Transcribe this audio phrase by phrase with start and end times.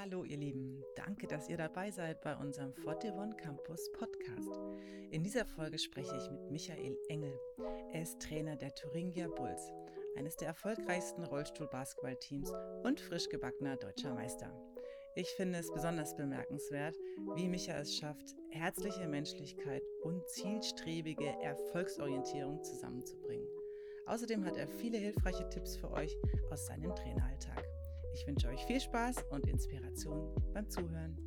[0.00, 4.58] Hallo ihr Lieben, danke, dass ihr dabei seid bei unserem Fortevon Campus Podcast.
[5.10, 7.38] In dieser Folge spreche ich mit Michael Engel.
[7.92, 9.72] Er ist Trainer der Thuringia Bulls,
[10.16, 12.52] eines der erfolgreichsten Rollstuhl-Basketballteams
[12.82, 14.52] und frisch gebackener deutscher Meister.
[15.14, 16.96] Ich finde es besonders bemerkenswert,
[17.36, 23.46] wie Micha es schafft, herzliche Menschlichkeit und zielstrebige Erfolgsorientierung zusammenzubringen.
[24.06, 26.16] Außerdem hat er viele hilfreiche Tipps für euch
[26.50, 27.73] aus seinem Traineralltag.
[28.14, 31.18] Ich wünsche euch viel Spaß und Inspiration beim Zuhören.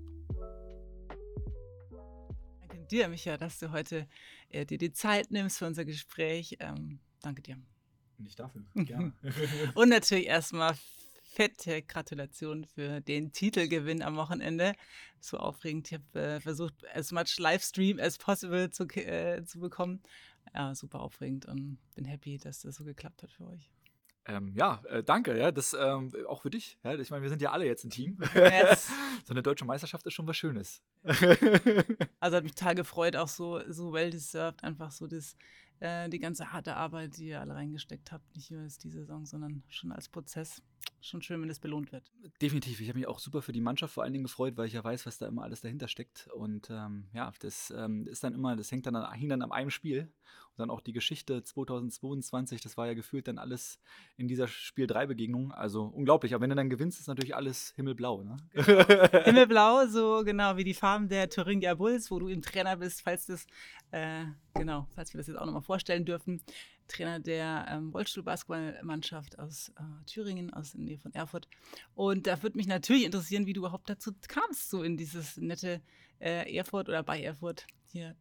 [2.61, 4.07] Danke dir, Micha, dass du heute
[4.49, 6.55] äh, dir die Zeit nimmst für unser Gespräch.
[6.61, 7.59] Ähm, danke dir.
[8.17, 9.13] Nicht dafür, gerne.
[9.75, 10.75] und natürlich erstmal
[11.23, 14.73] fette Gratulation für den Titelgewinn am Wochenende.
[15.19, 15.91] So aufregend.
[15.91, 20.01] Ich habe äh, versucht, as much Livestream as possible zu, äh, zu bekommen.
[20.53, 23.69] Ja, super aufregend und bin happy, dass das so geklappt hat für euch.
[24.27, 26.77] Ähm, ja, äh, danke, ja, das ähm, auch für dich.
[26.83, 28.17] Ja, ich meine, wir sind ja alle jetzt ein Team.
[28.35, 28.89] Yes.
[29.25, 30.81] so eine deutsche Meisterschaft ist schon was Schönes.
[32.19, 35.37] also hat mich total gefreut, auch so, so well deserved, einfach so das,
[35.79, 39.25] äh, die ganze harte Arbeit, die ihr alle reingesteckt habt, nicht nur als die Saison,
[39.25, 40.61] sondern schon als Prozess
[41.01, 42.11] schon schön, wenn es belohnt wird.
[42.41, 42.81] Definitiv.
[42.81, 44.83] Ich habe mich auch super für die Mannschaft vor allen Dingen gefreut, weil ich ja
[44.83, 46.27] weiß, was da immer alles dahinter steckt.
[46.33, 49.51] Und ähm, ja, das ähm, ist dann immer, das hängt dann, an, hing dann an
[49.51, 50.11] einem Spiel.
[50.51, 53.79] Und dann auch die Geschichte 2022, das war ja gefühlt dann alles
[54.17, 55.51] in dieser Spiel 3 Begegnung.
[55.51, 56.33] Also unglaublich.
[56.33, 58.23] Aber wenn du dann gewinnst, ist natürlich alles himmelblau.
[58.23, 58.37] Ne?
[58.53, 59.23] Genau.
[59.23, 63.27] himmelblau, so genau wie die Farben der Thuringia Bulls, wo du im Trainer bist, falls
[63.27, 63.45] das,
[63.91, 66.41] äh, genau, falls wir das jetzt auch nochmal vorstellen dürfen.
[66.87, 71.47] Trainer der ähm, Rollstuhlbasketballmannschaft aus äh, Thüringen, aus der Nähe von Erfurt.
[71.95, 75.81] Und da würde mich natürlich interessieren, wie du überhaupt dazu kamst, so in dieses nette
[76.19, 78.15] äh, Erfurt oder bei Erfurt hier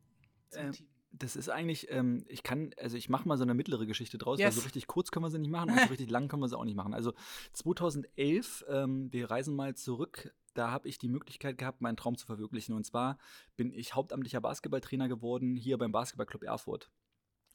[0.50, 0.86] zum ähm, Team.
[1.12, 4.38] Das ist eigentlich, ähm, ich kann, also ich mache mal so eine mittlere Geschichte draus,
[4.38, 4.46] yes.
[4.46, 6.48] weil so richtig kurz können wir sie nicht machen und so richtig lang können wir
[6.48, 6.92] sie auch nicht machen.
[6.92, 7.14] Also
[7.54, 12.26] 2011, ähm, wir reisen mal zurück da habe ich die Möglichkeit gehabt, meinen Traum zu
[12.26, 12.74] verwirklichen.
[12.74, 13.18] Und zwar
[13.56, 16.90] bin ich hauptamtlicher Basketballtrainer geworden hier beim Basketballclub Erfurt.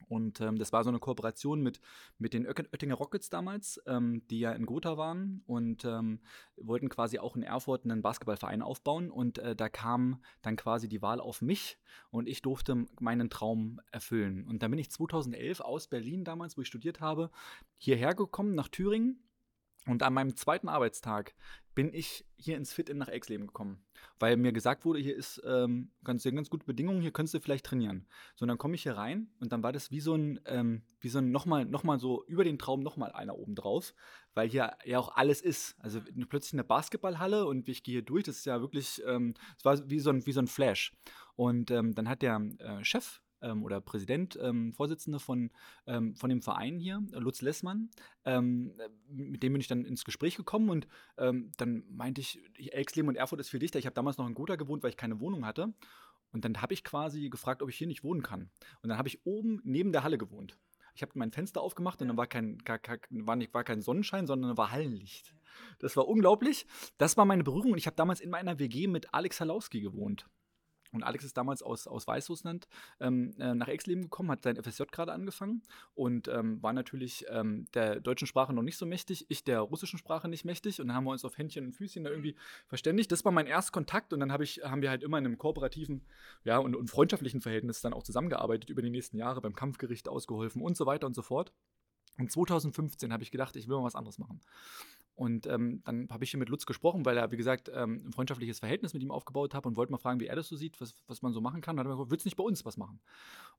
[0.08, 1.80] Und ähm, das war so eine Kooperation mit,
[2.18, 6.20] mit den Oettinger Rockets damals, ähm, die ja in Gotha waren und ähm,
[6.58, 9.10] wollten quasi auch in Erfurt einen Basketballverein aufbauen.
[9.12, 11.78] Und äh, da kam dann quasi die Wahl auf mich
[12.10, 14.46] und ich durfte meinen Traum erfüllen.
[14.48, 17.32] Und dann bin ich 2011 aus Berlin damals, wo ich studiert habe,
[17.78, 19.24] hierher gekommen nach Thüringen
[19.88, 21.34] und an meinem zweiten Arbeitstag
[21.74, 23.84] bin ich hier ins Fit-In nach Exleben gekommen,
[24.20, 27.66] weil mir gesagt wurde, hier ist ähm, ganz, ganz gute Bedingungen, hier könntest du vielleicht
[27.66, 28.08] trainieren.
[28.36, 30.84] So, und dann komme ich hier rein und dann war das wie so ein, ähm,
[31.00, 33.94] wie so ein nochmal, nochmal so über den Traum nochmal einer oben drauf,
[34.34, 35.76] weil hier ja auch alles ist.
[35.80, 39.66] Also plötzlich eine Basketballhalle und ich gehe hier durch, das ist ja wirklich, ähm, es
[39.66, 40.94] ähm, war wie so ein, wie so ein Flash.
[41.36, 45.52] Und ähm, dann hat der äh, Chef ähm, oder Präsident, ähm, Vorsitzende von,
[45.88, 47.90] ähm, von dem Verein hier, Lutz Lessmann.
[48.26, 48.74] Ähm,
[49.08, 50.88] mit dem bin ich dann ins Gespräch gekommen und
[51.18, 52.40] ähm, dann meinte ich,
[52.74, 53.80] Elxleben und Erfurt ist viel dichter.
[53.80, 55.74] Ich habe damals noch in Gotha gewohnt, weil ich keine Wohnung hatte.
[56.32, 58.50] Und dann habe ich quasi gefragt, ob ich hier nicht wohnen kann.
[58.82, 60.58] Und dann habe ich oben neben der Halle gewohnt.
[60.96, 63.82] Ich habe mein Fenster aufgemacht und dann war kein, gar, gar, war, nicht, war kein
[63.82, 65.34] Sonnenschein, sondern war Hallenlicht.
[65.80, 66.66] Das war unglaublich.
[66.98, 70.26] Das war meine Berührung und ich habe damals in meiner WG mit Alex Halowski gewohnt.
[70.92, 72.68] Und Alex ist damals aus, aus Weißrussland
[73.00, 75.64] ähm, äh, nach Exleben gekommen, hat sein FSJ gerade angefangen
[75.96, 79.98] und ähm, war natürlich ähm, der deutschen Sprache noch nicht so mächtig, ich der russischen
[79.98, 80.82] Sprache nicht mächtig.
[80.82, 82.36] Und dann haben wir uns auf Händchen und Füßchen da irgendwie
[82.68, 83.12] verständigt.
[83.12, 85.38] Das war mein erster Kontakt und dann hab ich, haben wir halt immer in einem
[85.38, 86.02] kooperativen
[86.44, 90.62] ja, und, und freundschaftlichen Verhältnis dann auch zusammengearbeitet über die nächsten Jahre, beim Kampfgericht ausgeholfen
[90.62, 91.54] und so weiter und so fort.
[92.18, 94.42] Und 2015 habe ich gedacht, ich will mal was anderes machen.
[95.22, 98.12] Und ähm, dann habe ich hier mit Lutz gesprochen, weil er, wie gesagt, ähm, ein
[98.12, 100.82] freundschaftliches Verhältnis mit ihm aufgebaut hat und wollte mal fragen, wie er das so sieht,
[100.82, 101.74] was, was man so machen kann.
[101.74, 103.00] Und dann hat er gesagt, willst du nicht bei uns was machen?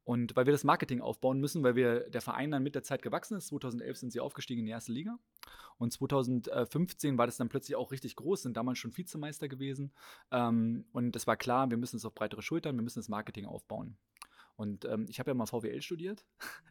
[0.02, 3.00] Und weil wir das Marketing aufbauen müssen, weil wir der Verein dann mit der Zeit
[3.00, 3.46] gewachsen ist.
[3.46, 5.20] 2011 sind sie aufgestiegen in die erste Liga.
[5.78, 9.92] Und 2015 war das dann plötzlich auch richtig groß, sind damals schon Vizemeister gewesen.
[10.32, 13.46] Ähm, und es war klar, wir müssen es auf breitere Schultern, wir müssen das Marketing
[13.46, 13.96] aufbauen.
[14.56, 16.24] Und ähm, ich habe ja mal VWL studiert.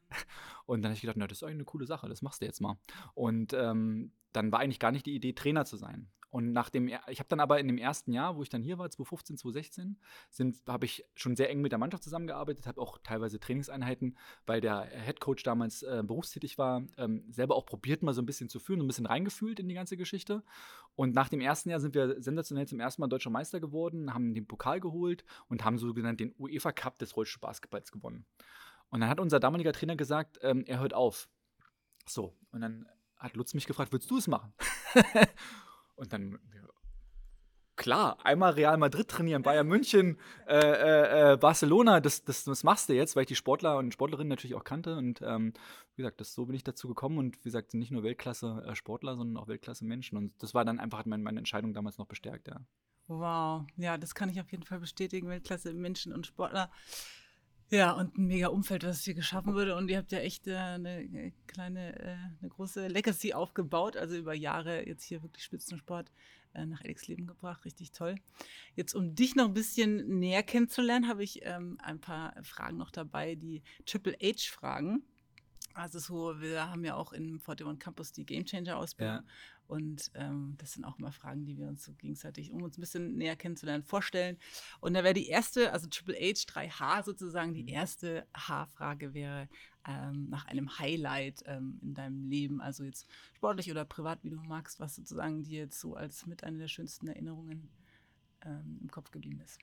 [0.66, 2.46] und dann habe ich gedacht, na, das ist eigentlich eine coole Sache, das machst du
[2.46, 2.78] jetzt mal.
[3.14, 6.10] Und ähm, dann war eigentlich gar nicht die Idee, Trainer zu sein.
[6.32, 8.78] Und nach dem, ich habe dann aber in dem ersten Jahr, wo ich dann hier
[8.78, 9.98] war, 2015, 2016,
[10.66, 14.86] habe ich schon sehr eng mit der Mannschaft zusammengearbeitet, habe auch teilweise Trainingseinheiten, weil der
[14.86, 18.60] Head Coach damals äh, berufstätig war, ähm, selber auch probiert, mal so ein bisschen zu
[18.60, 20.42] führen, ein bisschen reingefühlt in die ganze Geschichte.
[20.96, 24.34] Und nach dem ersten Jahr sind wir sensationell zum ersten Mal deutscher Meister geworden, haben
[24.34, 28.26] den Pokal geholt und haben so genannt den UEFA Cup des Rollstuhlbasketballs gewonnen.
[28.88, 31.28] Und dann hat unser damaliger Trainer gesagt, ähm, er hört auf.
[32.08, 34.54] So, und dann hat Lutz mich gefragt, willst du es machen?
[36.02, 36.40] Und dann,
[37.76, 40.18] klar, einmal Real Madrid trainieren, Bayern München,
[40.48, 43.94] äh, äh, äh, Barcelona, das, das, das machst du jetzt, weil ich die Sportler und
[43.94, 44.98] Sportlerinnen natürlich auch kannte.
[44.98, 45.54] Und ähm,
[45.96, 49.16] wie gesagt, das, so bin ich dazu gekommen und wie gesagt, nicht nur Weltklasse-Sportler, äh,
[49.16, 50.18] sondern auch Weltklasse-Menschen.
[50.18, 52.60] Und das war dann einfach, hat meine, meine Entscheidung damals noch bestärkt, ja.
[53.06, 56.72] Wow, ja, das kann ich auf jeden Fall bestätigen, Weltklasse-Menschen und Sportler.
[57.74, 59.78] Ja, und ein mega Umfeld, was hier geschaffen wurde.
[59.78, 63.96] Und ihr habt ja echt äh, eine äh, kleine, äh, eine große Legacy aufgebaut.
[63.96, 66.12] Also über Jahre jetzt hier wirklich Spitzensport
[66.54, 67.64] äh, nach Leben gebracht.
[67.64, 68.16] Richtig toll.
[68.76, 72.92] Jetzt, um dich noch ein bisschen näher kennenzulernen, habe ich ähm, ein paar Fragen noch
[72.92, 75.04] dabei, die Triple H-Fragen.
[75.74, 79.18] Also so, wir haben ja auch im 41 Campus die Game Changer Ausbildung.
[79.18, 79.24] Ja.
[79.68, 82.82] Und ähm, das sind auch immer Fragen, die wir uns so gegenseitig, um uns ein
[82.82, 84.38] bisschen näher kennenzulernen, vorstellen.
[84.82, 87.70] Und da wäre die erste, also Triple H 3H sozusagen, die mhm.
[87.70, 89.48] erste H-Frage wäre
[89.88, 94.38] ähm, nach einem Highlight ähm, in deinem Leben, also jetzt sportlich oder privat, wie du
[94.38, 97.72] magst, was sozusagen dir jetzt so als mit einer der schönsten Erinnerungen
[98.44, 99.58] ähm, im Kopf geblieben ist.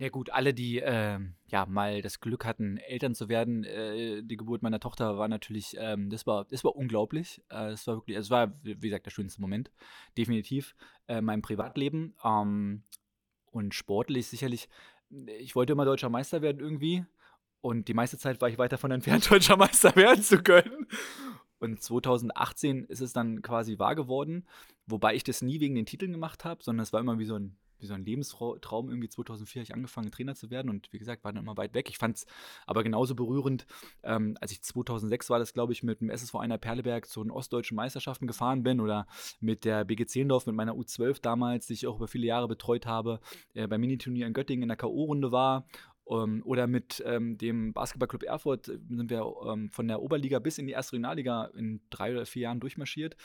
[0.00, 1.18] Ja gut, alle, die äh,
[1.48, 5.76] ja mal das Glück hatten, Eltern zu werden, äh, die Geburt meiner Tochter war natürlich,
[5.76, 7.42] ähm, das war, das war unglaublich.
[7.48, 9.72] Äh, das war wirklich, es war wie gesagt der schönste Moment,
[10.16, 10.76] definitiv
[11.08, 12.84] äh, mein Privatleben ähm,
[13.50, 14.68] und sportlich sicherlich.
[15.40, 17.04] Ich wollte immer deutscher Meister werden irgendwie
[17.60, 20.86] und die meiste Zeit war ich weiter von entfernt, deutscher Meister werden zu können.
[21.58, 24.46] Und 2018 ist es dann quasi wahr geworden,
[24.86, 27.34] wobei ich das nie wegen den Titeln gemacht habe, sondern es war immer wie so
[27.34, 28.88] ein wie so ein Lebenstraum.
[28.88, 31.74] Irgendwie 2004 habe ich angefangen, Trainer zu werden und wie gesagt, war dann immer weit
[31.74, 31.88] weg.
[31.90, 32.26] Ich fand es
[32.66, 33.66] aber genauso berührend,
[34.02, 37.30] ähm, als ich 2006 war das, glaube ich, mit dem SSV Einer Perleberg zu den
[37.30, 39.06] ostdeutschen Meisterschaften gefahren bin oder
[39.40, 42.86] mit der BG Zehlendorf, mit meiner U12 damals, die ich auch über viele Jahre betreut
[42.86, 43.20] habe,
[43.54, 45.66] äh, beim Miniturnier in Göttingen in der K.O.-Runde war
[46.10, 50.66] ähm, oder mit ähm, dem Basketballclub Erfurt sind wir ähm, von der Oberliga bis in
[50.66, 53.16] die erste Regionalliga in drei oder vier Jahren durchmarschiert.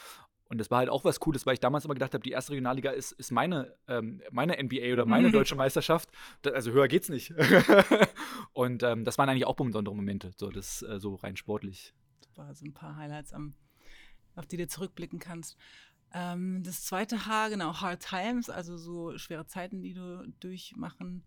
[0.49, 2.51] Und das war halt auch was Cooles, weil ich damals immer gedacht habe, die erste
[2.51, 5.31] Regionalliga ist, ist meine, ähm, meine NBA oder meine mhm.
[5.31, 6.09] deutsche Meisterschaft.
[6.41, 7.33] Das, also höher geht's nicht.
[8.53, 11.93] und ähm, das waren eigentlich auch besondere Momente, so, das, äh, so rein sportlich.
[12.23, 13.55] Super, so ein paar Highlights, am,
[14.35, 15.57] auf die du zurückblicken kannst.
[16.13, 21.23] Ähm, das zweite H, genau, Hard Times, also so schwere Zeiten, die du durchmachen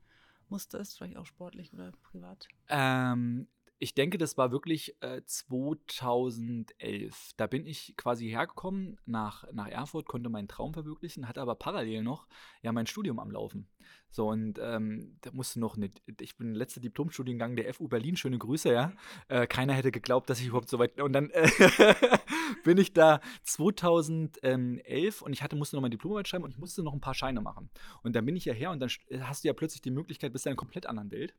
[0.48, 2.46] musstest, vielleicht auch sportlich oder privat?
[2.68, 7.32] Ähm, ich denke, das war wirklich äh, 2011.
[7.36, 12.02] Da bin ich quasi hergekommen nach, nach Erfurt, konnte meinen Traum verwirklichen, hatte aber parallel
[12.02, 12.26] noch
[12.62, 13.68] ja mein Studium am Laufen.
[14.08, 18.38] So, und ähm, da musste noch nicht, ich bin letzter Diplomstudiengang der FU Berlin, schöne
[18.38, 18.92] Grüße, ja.
[19.28, 21.46] Äh, keiner hätte geglaubt, dass ich überhaupt so weit, und dann äh,
[22.64, 26.82] bin ich da 2011 und ich hatte, musste noch mein Diplomarbeit schreiben und ich musste
[26.82, 27.68] noch ein paar Scheine machen.
[28.02, 28.88] Und dann bin ich ja her und dann
[29.20, 31.34] hast du ja plötzlich die Möglichkeit, bist in einer komplett anderen Welt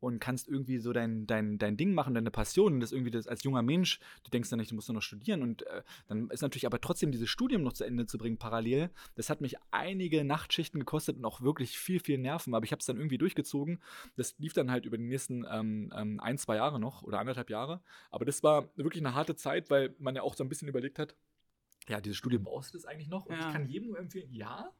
[0.00, 3.26] und kannst irgendwie so dein, dein, dein Ding machen, deine Passion und das irgendwie das
[3.26, 6.42] als junger Mensch, du denkst dann nicht, du musst noch studieren und äh, dann ist
[6.42, 8.90] natürlich aber trotzdem dieses Studium noch zu Ende zu bringen parallel.
[9.14, 12.80] Das hat mich einige Nachtschichten gekostet und auch wirklich viel, viel Nerven, aber ich habe
[12.80, 13.80] es dann irgendwie durchgezogen.
[14.16, 17.50] Das lief dann halt über die nächsten ähm, ähm, ein, zwei Jahre noch oder anderthalb
[17.50, 20.68] Jahre, aber das war wirklich eine harte Zeit, weil man ja auch so ein bisschen
[20.68, 21.14] überlegt hat,
[21.88, 23.26] ja, dieses Studium brauchst du das eigentlich noch?
[23.26, 23.46] Und ja.
[23.46, 24.72] ich kann jedem nur empfehlen, ja,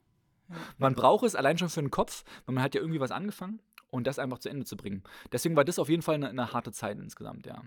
[0.79, 3.61] man braucht es allein schon für den Kopf, weil man hat ja irgendwie was angefangen
[3.91, 5.03] und das einfach zu Ende zu bringen.
[5.33, 7.63] Deswegen war das auf jeden Fall eine, eine harte Zeit insgesamt, ja.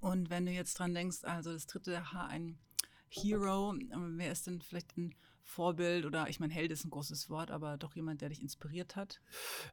[0.00, 2.58] Und wenn du jetzt dran denkst, also das dritte H, ein
[3.10, 7.50] Hero, wer ist denn vielleicht ein Vorbild oder ich meine, Held ist ein großes Wort,
[7.50, 9.20] aber doch jemand, der dich inspiriert hat?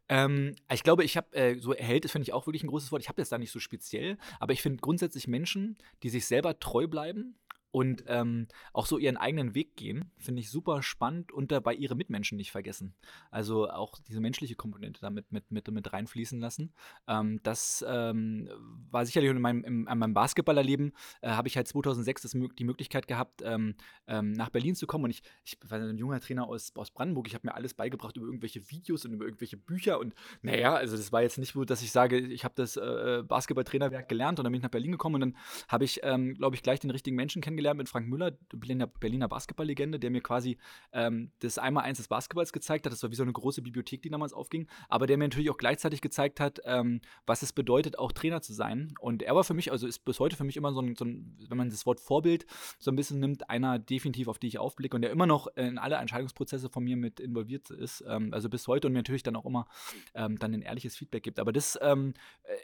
[0.10, 2.92] Ähm, ich glaube, ich habe, äh, so Held ist, finde ich auch wirklich ein großes
[2.92, 3.02] Wort.
[3.02, 6.60] Ich habe jetzt da nicht so speziell, aber ich finde grundsätzlich Menschen, die sich selber
[6.60, 7.36] treu bleiben
[7.72, 11.96] und ähm, auch so ihren eigenen Weg gehen, finde ich super spannend und dabei ihre
[11.96, 12.96] Mitmenschen nicht vergessen.
[13.30, 16.74] Also auch diese menschliche Komponente damit mit, mit, mit reinfließen lassen.
[17.08, 18.50] Ähm, das ähm,
[18.90, 22.64] war sicherlich in meinem, in, in meinem Basketballerleben, äh, habe ich halt 2006 das, die
[22.64, 23.76] Möglichkeit gehabt, ähm,
[24.08, 27.28] ähm, nach Berlin zu kommen und ich, ich war ein junger Trainer aus, aus Brandenburg,
[27.28, 30.98] ich habe mir alles beigebracht über irgendwelche Videos und über irgendwelche Bücher und naja, also
[30.98, 34.46] das war jetzt nicht so, dass ich sage, ich habe das äh, Basketballtrainerwerk gelernt und
[34.46, 36.92] dann bin ich nach Berlin gekommen und dann habe ich, ähm, glaube ich, gleich den
[36.92, 40.58] richtigen Menschen kennengelernt kennengelernt mit Frank Müller, Berliner, Berliner Basketballlegende, der mir quasi
[40.94, 42.94] ähm, das Einmal-Eins des Basketballs gezeigt hat.
[42.94, 44.68] Das war wie so eine große Bibliothek, die damals aufging.
[44.90, 48.54] Aber der mir natürlich auch gleichzeitig gezeigt hat, ähm, was es bedeutet, auch Trainer zu
[48.54, 48.94] sein.
[49.00, 51.06] Und er war für mich, also ist bis heute für mich immer so ein, so
[51.06, 52.46] ein, wenn man das Wort Vorbild
[52.78, 55.80] so ein bisschen nimmt, einer definitiv, auf die ich aufblicke und der immer noch in
[55.80, 58.04] alle Entscheidungsprozesse von mir mit involviert ist.
[58.08, 59.66] Ähm, also bis heute und mir natürlich dann auch immer
[60.14, 61.40] ähm, dann ein ehrliches Feedback gibt.
[61.40, 62.14] Aber das, ähm,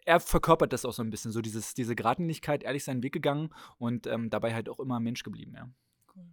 [0.05, 3.49] er verkörpert das auch so ein bisschen, so dieses, diese Geradlinigkeit, ehrlich seinen Weg gegangen
[3.77, 5.69] und ähm, dabei halt auch immer Mensch geblieben, ja.
[6.15, 6.27] Cool.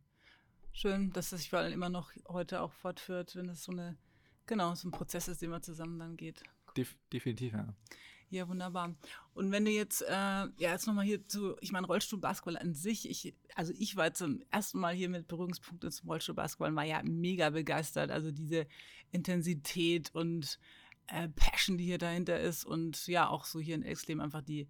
[0.72, 3.96] Schön, dass es sich vor allem immer noch heute auch fortführt, wenn es so eine,
[4.46, 6.42] genau, so ein Prozess ist, den man zusammen dann geht.
[6.76, 7.74] Def definitiv, ja.
[8.32, 8.94] Ja, wunderbar.
[9.34, 13.10] Und wenn du jetzt, äh, ja, jetzt nochmal hier zu, ich meine, Rollstuhlbasketball an sich,
[13.10, 17.50] ich, also ich war zum ersten Mal hier mit Berührungspunkten zum Rollstuhlbasketball, war ja mega
[17.50, 18.12] begeistert.
[18.12, 18.68] Also diese
[19.10, 20.60] Intensität und
[21.08, 24.68] äh, Passion, die hier dahinter ist und ja, auch so hier in Exlem einfach die,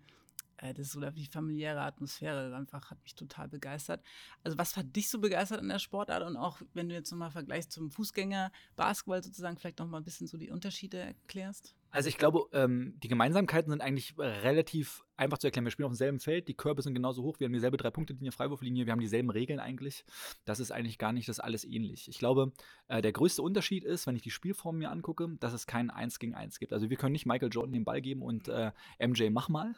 [0.61, 4.03] das ist so die familiäre Atmosphäre einfach hat mich total begeistert.
[4.45, 7.31] Also was hat dich so begeistert an der Sportart und auch wenn du jetzt nochmal
[7.31, 11.75] vergleichst zum Fußgänger Basketball sozusagen vielleicht nochmal ein bisschen so die Unterschiede erklärst?
[11.91, 15.65] Also ich glaube, ähm, die Gemeinsamkeiten sind eigentlich relativ einfach zu erklären.
[15.65, 18.87] Wir spielen auf demselben Feld, die Körbe sind genauso hoch, wir haben dieselbe Drei-Punkte-Linie, Freiwurflinie,
[18.87, 20.05] wir haben dieselben Regeln eigentlich.
[20.47, 22.09] Das ist eigentlich gar nicht das alles ähnlich.
[22.09, 22.53] Ich glaube,
[22.89, 26.19] äh, der größte Unterschied ist, wenn ich die Spielform mir angucke, dass es kein 1
[26.19, 26.73] gegen 1 gibt.
[26.73, 29.75] Also wir können nicht Michael Jordan den Ball geben und äh, MJ mach mal,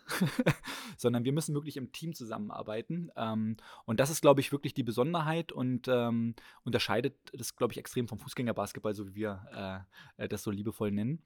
[0.97, 3.11] sondern wir müssen wirklich im Team zusammenarbeiten.
[3.17, 7.79] Ähm, und das ist, glaube ich, wirklich die Besonderheit und ähm, unterscheidet das, glaube ich,
[7.79, 9.85] extrem vom Fußgängerbasketball, so wie wir
[10.19, 11.23] äh, äh das so liebevoll nennen.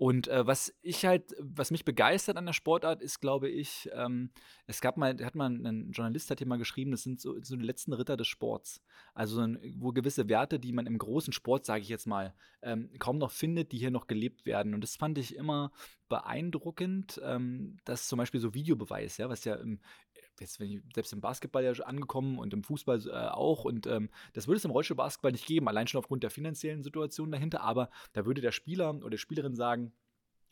[0.00, 3.59] Und äh, was ich halt, was mich begeistert an der Sportart ist, glaube ich,
[3.92, 4.30] ähm,
[4.66, 7.56] es gab mal, hat mal ein Journalist hat hier mal geschrieben, das sind so, so
[7.56, 8.82] die letzten Ritter des Sports.
[9.14, 13.18] Also wo gewisse Werte, die man im großen Sport, sage ich jetzt mal, ähm, kaum
[13.18, 14.74] noch findet, die hier noch gelebt werden.
[14.74, 15.72] Und das fand ich immer
[16.08, 19.80] beeindruckend, ähm, dass zum Beispiel so Videobeweis, ja, was ja im,
[20.40, 23.64] jetzt ich, selbst im Basketball ja angekommen und im Fußball äh, auch.
[23.64, 27.30] Und ähm, das würde es im Rollstuhlbasketball nicht geben, allein schon aufgrund der finanziellen Situation
[27.30, 27.62] dahinter.
[27.62, 29.92] Aber da würde der Spieler oder die Spielerin sagen,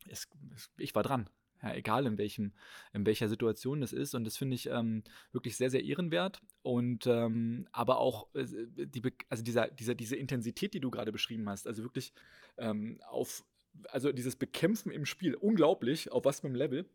[0.07, 1.29] es, es, ich war dran.
[1.63, 2.53] Ja, egal in welchem,
[2.93, 4.15] in welcher Situation das ist.
[4.15, 6.41] Und das finde ich ähm, wirklich sehr, sehr ehrenwert.
[6.63, 11.49] Und ähm, aber auch äh, die, also dieser, dieser, diese Intensität, die du gerade beschrieben
[11.49, 12.13] hast, also wirklich
[12.59, 13.45] ähm, auf,
[13.89, 16.87] also dieses Bekämpfen im Spiel, unglaublich, auf was für einem Level.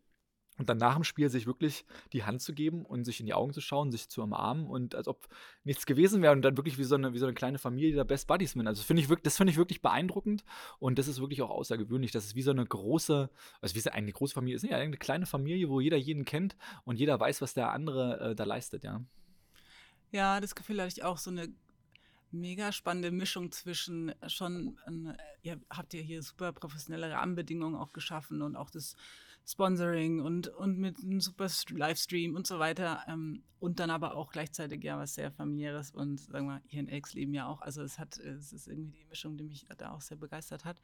[0.60, 3.34] Und dann nach dem Spiel sich wirklich die Hand zu geben und sich in die
[3.34, 5.28] Augen zu schauen, sich zu umarmen und als ob
[5.64, 8.04] nichts gewesen wäre und dann wirklich wie so eine, wie so eine kleine Familie der
[8.04, 8.68] Best Buddies sind.
[8.68, 10.44] Also das finde ich, wirklich, das find ich wirklich beeindruckend
[10.78, 12.12] und das ist wirklich auch außergewöhnlich.
[12.12, 13.30] Das ist wie so eine große,
[13.62, 16.56] also wie so eine große Familie ist, ja eine kleine Familie, wo jeder jeden kennt
[16.84, 19.02] und jeder weiß, was der andere äh, da leistet, ja.
[20.12, 21.52] Ja, das Gefühl hatte ich auch so eine
[22.34, 28.42] mega spannende Mischung zwischen schon, äh, ihr habt ja hier super professionelle Rahmenbedingungen auch geschaffen
[28.42, 28.96] und auch das
[29.46, 33.04] Sponsoring und, und mit einem super Livestream und so weiter.
[33.08, 36.90] Ähm, und dann aber auch gleichzeitig ja was sehr familiäres und sagen wir hier in
[36.90, 37.62] Elks leben ja auch.
[37.62, 40.82] Also es hat, es ist irgendwie die Mischung, die mich da auch sehr begeistert hat.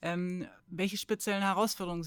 [0.00, 2.06] Ähm, welche speziellen Herausforderungen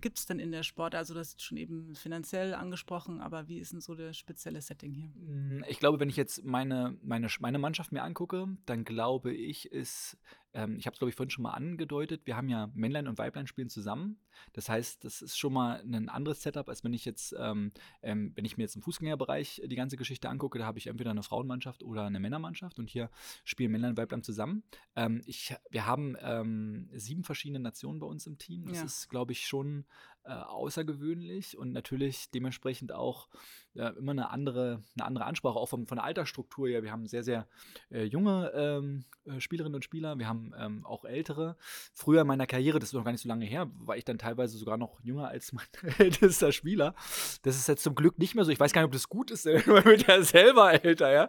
[0.00, 0.94] gibt es denn in der Sport?
[0.94, 4.94] Also das ist schon eben finanziell angesprochen, aber wie ist denn so das spezielle Setting
[4.94, 5.12] hier?
[5.14, 9.70] Hm, ich glaube, wenn ich jetzt meine, meine, meine Mannschaft mir angucke, dann glaube ich,
[9.70, 10.16] ist
[10.56, 13.18] ähm, ich habe es, glaube ich, vorhin schon mal angedeutet, wir haben ja Männlein und
[13.18, 14.18] Weiblein spielen zusammen.
[14.54, 17.72] Das heißt, das ist schon mal ein anderes Setup, als wenn ich jetzt, ähm,
[18.02, 21.10] ähm, wenn ich mir jetzt im Fußgängerbereich die ganze Geschichte angucke, da habe ich entweder
[21.10, 23.10] eine Frauenmannschaft oder eine Männermannschaft und hier
[23.44, 24.62] spielen Männlein und Weiblein zusammen.
[24.94, 28.64] Ähm, ich, wir haben ähm, sieben verschiedene Nationen bei uns im Team.
[28.66, 28.84] Das ja.
[28.84, 29.84] ist, glaube ich, schon
[30.26, 33.28] äh, außergewöhnlich und natürlich dementsprechend auch
[33.74, 36.82] äh, immer eine andere, eine andere Ansprache, auch von, von der Altersstruktur her.
[36.82, 37.46] Wir haben sehr, sehr
[37.90, 41.56] äh, junge ähm, äh, Spielerinnen und Spieler, wir haben ähm, auch ältere.
[41.92, 44.18] Früher in meiner Karriere, das ist noch gar nicht so lange her, war ich dann
[44.18, 45.66] teilweise sogar noch jünger als mein
[45.98, 46.94] ältester Spieler.
[47.42, 48.50] Das ist jetzt zum Glück nicht mehr so.
[48.50, 51.28] Ich weiß gar nicht, ob das gut ist, man wird ja selber älter, ja.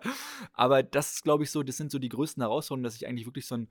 [0.53, 3.25] Aber das ist, glaube ich, so, das sind so die größten Herausforderungen, dass ich eigentlich
[3.27, 3.67] wirklich so ein,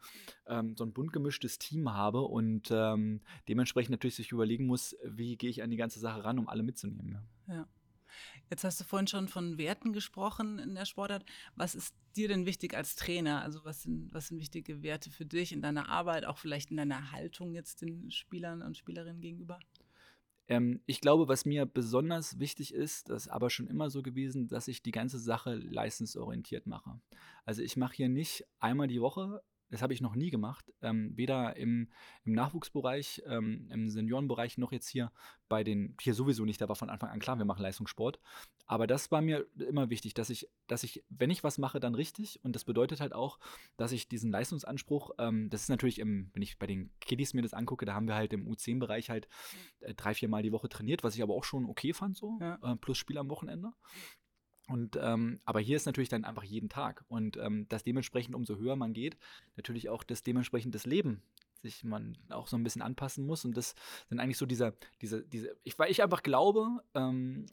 [0.46, 5.36] ähm, so ein bunt gemischtes Team habe und ähm, dementsprechend natürlich sich überlegen muss, wie
[5.36, 7.18] gehe ich an die ganze Sache ran, um alle mitzunehmen.
[7.48, 7.54] Ja.
[7.54, 7.68] ja.
[8.50, 11.24] Jetzt hast du vorhin schon von Werten gesprochen in der Sportart.
[11.56, 13.42] Was ist dir denn wichtig als Trainer?
[13.42, 16.76] Also was sind, was sind wichtige Werte für dich in deiner Arbeit, auch vielleicht in
[16.76, 19.58] deiner Haltung jetzt den Spielern und Spielerinnen gegenüber?
[20.48, 24.48] Ähm, ich glaube, was mir besonders wichtig ist, das ist aber schon immer so gewesen,
[24.48, 27.00] dass ich die ganze Sache leistungsorientiert mache.
[27.44, 30.72] Also ich mache hier nicht einmal die Woche das habe ich noch nie gemacht.
[30.82, 31.88] Ähm, weder im,
[32.24, 35.12] im Nachwuchsbereich, ähm, im Seniorenbereich noch jetzt hier
[35.48, 38.20] bei den, hier sowieso nicht, da war von Anfang an klar, wir machen Leistungssport.
[38.66, 41.94] Aber das war mir immer wichtig, dass ich, dass ich, wenn ich was mache, dann
[41.94, 42.40] richtig.
[42.42, 43.38] Und das bedeutet halt auch,
[43.76, 47.42] dass ich diesen Leistungsanspruch, ähm, das ist natürlich im, wenn ich bei den Kiddies mir
[47.42, 49.28] das angucke, da haben wir halt im U10-Bereich halt
[49.80, 52.38] äh, drei, vier Mal die Woche trainiert, was ich aber auch schon okay fand, so,
[52.40, 52.58] ja.
[52.62, 53.72] äh, plus Spiel am Wochenende.
[54.68, 57.04] Und ähm, aber hier ist natürlich dann einfach jeden Tag.
[57.08, 59.16] Und ähm, das dementsprechend umso höher man geht,
[59.56, 61.22] natürlich auch das dementsprechend das Leben
[61.62, 63.44] sich man auch so ein bisschen anpassen muss.
[63.44, 63.74] Und das
[64.08, 67.46] sind eigentlich so dieser diese diese ich weil ich einfach glaube ähm,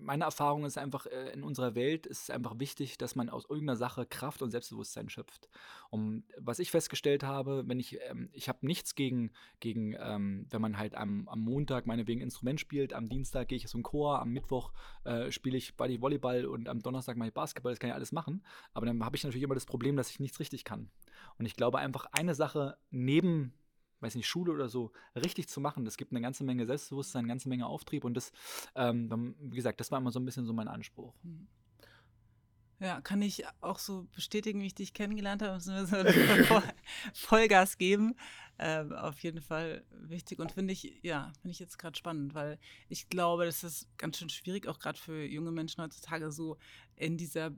[0.00, 3.44] meine Erfahrung ist einfach, äh, in unserer Welt ist es einfach wichtig, dass man aus
[3.48, 5.48] irgendeiner Sache Kraft und Selbstbewusstsein schöpft.
[5.90, 10.60] Und was ich festgestellt habe, wenn ich, ähm, ich habe nichts gegen, gegen ähm, wenn
[10.60, 14.30] man halt am, am Montag meinetwegen Instrument spielt, am Dienstag gehe ich zum Chor, am
[14.30, 14.72] Mittwoch
[15.04, 18.12] äh, spiele ich Body Volleyball und am Donnerstag mache ich Basketball, das kann ich alles
[18.12, 18.44] machen.
[18.74, 20.90] Aber dann habe ich natürlich immer das Problem, dass ich nichts richtig kann.
[21.38, 23.54] Und ich glaube einfach, eine Sache neben
[24.00, 25.84] weiß nicht, Schule oder so richtig zu machen.
[25.84, 28.32] Das gibt eine ganze Menge Selbstbewusstsein, eine ganze Menge Auftrieb und das,
[28.74, 31.14] ähm, wie gesagt, das war immer so ein bisschen so mein Anspruch.
[31.22, 31.48] Mhm.
[32.80, 35.54] Ja, kann ich auch so bestätigen, wie ich dich kennengelernt habe.
[35.54, 36.62] Müssen wir so
[37.14, 38.16] Vollgas geben.
[38.56, 42.58] Äh, auf jeden Fall wichtig und finde ich, ja, finde ich jetzt gerade spannend, weil
[42.88, 46.58] ich glaube, das ist ganz schön schwierig, auch gerade für junge Menschen heutzutage so
[46.96, 47.52] in dieser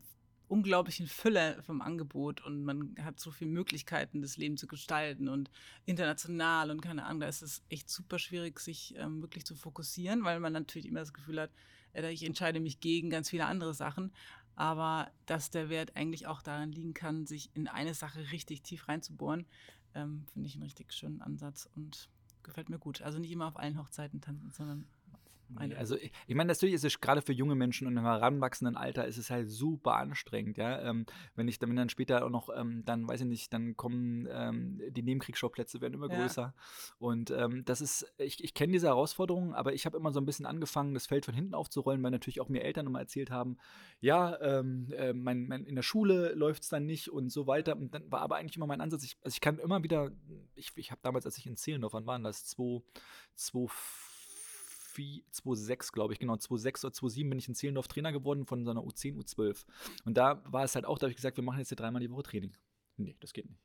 [0.52, 5.50] unglaublichen Fülle vom Angebot und man hat so viele Möglichkeiten, das Leben zu gestalten und
[5.86, 10.24] international und keine Ahnung, da ist es echt super schwierig, sich ähm, wirklich zu fokussieren,
[10.24, 11.50] weil man natürlich immer das Gefühl hat,
[11.94, 14.12] äh, ich entscheide mich gegen ganz viele andere Sachen
[14.54, 18.88] aber dass der Wert eigentlich auch darin liegen kann, sich in eine Sache richtig tief
[18.88, 19.46] reinzubohren,
[19.94, 22.08] ähm, finde ich einen richtig schönen Ansatz und
[22.42, 23.02] gefällt mir gut.
[23.02, 24.86] Also nicht immer auf allen Hochzeiten tanzen, sondern
[25.60, 28.76] Nee, also ich, ich meine, natürlich ist es gerade für junge Menschen und im heranwachsenden
[28.76, 30.80] Alter ist es halt super anstrengend, ja.
[30.82, 34.28] Ähm, wenn ich dann, dann später auch noch, ähm, dann weiß ich nicht, dann kommen
[34.30, 36.42] ähm, die Nebenkriegsschauplätze werden immer größer.
[36.42, 36.54] Ja.
[36.98, 40.26] Und ähm, das ist, ich, ich kenne diese Herausforderungen, aber ich habe immer so ein
[40.26, 43.58] bisschen angefangen, das Feld von hinten aufzurollen, weil natürlich auch mir Eltern immer erzählt haben,
[44.00, 47.76] ja, ähm, äh, mein, mein, in der Schule läuft es dann nicht und so weiter.
[47.76, 50.10] Und dann war aber eigentlich immer mein Ansatz, ich, also ich kann immer wieder,
[50.54, 52.46] ich, ich habe damals, als ich in Zehlendorf, wann waren das?
[52.46, 52.82] 2,
[53.34, 53.68] 2,
[54.94, 58.70] 2006, glaube ich, genau, 2006 oder 2007 bin ich in Zehlendorf Trainer geworden von so
[58.70, 59.64] einer U10, U12.
[60.04, 62.00] Und da war es halt auch, da habe ich gesagt, wir machen jetzt hier dreimal
[62.00, 62.54] die Woche Training.
[62.96, 63.62] Nee, das geht nicht.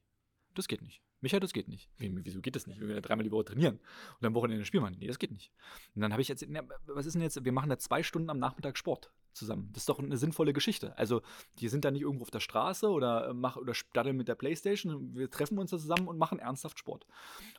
[0.53, 1.01] Das geht nicht.
[1.21, 1.89] Michael, das geht nicht.
[1.97, 2.79] Wieso geht das nicht?
[2.79, 3.79] Wir werden dreimal die Woche trainieren
[4.19, 4.97] und am Wochenende Spiel machen.
[4.99, 5.51] Nee, das geht nicht.
[5.95, 6.45] Und dann habe ich jetzt,
[6.85, 7.43] was ist denn jetzt?
[7.43, 9.69] Wir machen da zwei Stunden am Nachmittag Sport zusammen.
[9.73, 10.97] Das ist doch eine sinnvolle Geschichte.
[10.97, 11.21] Also,
[11.59, 15.15] die sind da nicht irgendwo auf der Straße oder, mach, oder daddeln mit der Playstation.
[15.15, 17.07] Wir treffen uns da zusammen und machen ernsthaft Sport.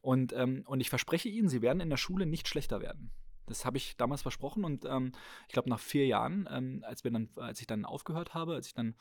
[0.03, 3.11] Und, ähm, und ich verspreche Ihnen, Sie werden in der Schule nicht schlechter werden.
[3.49, 5.12] Das habe ich damals versprochen und ähm,
[5.47, 8.67] ich glaube nach vier Jahren, ähm, als, wir dann, als ich dann aufgehört habe, als
[8.67, 8.95] ich dann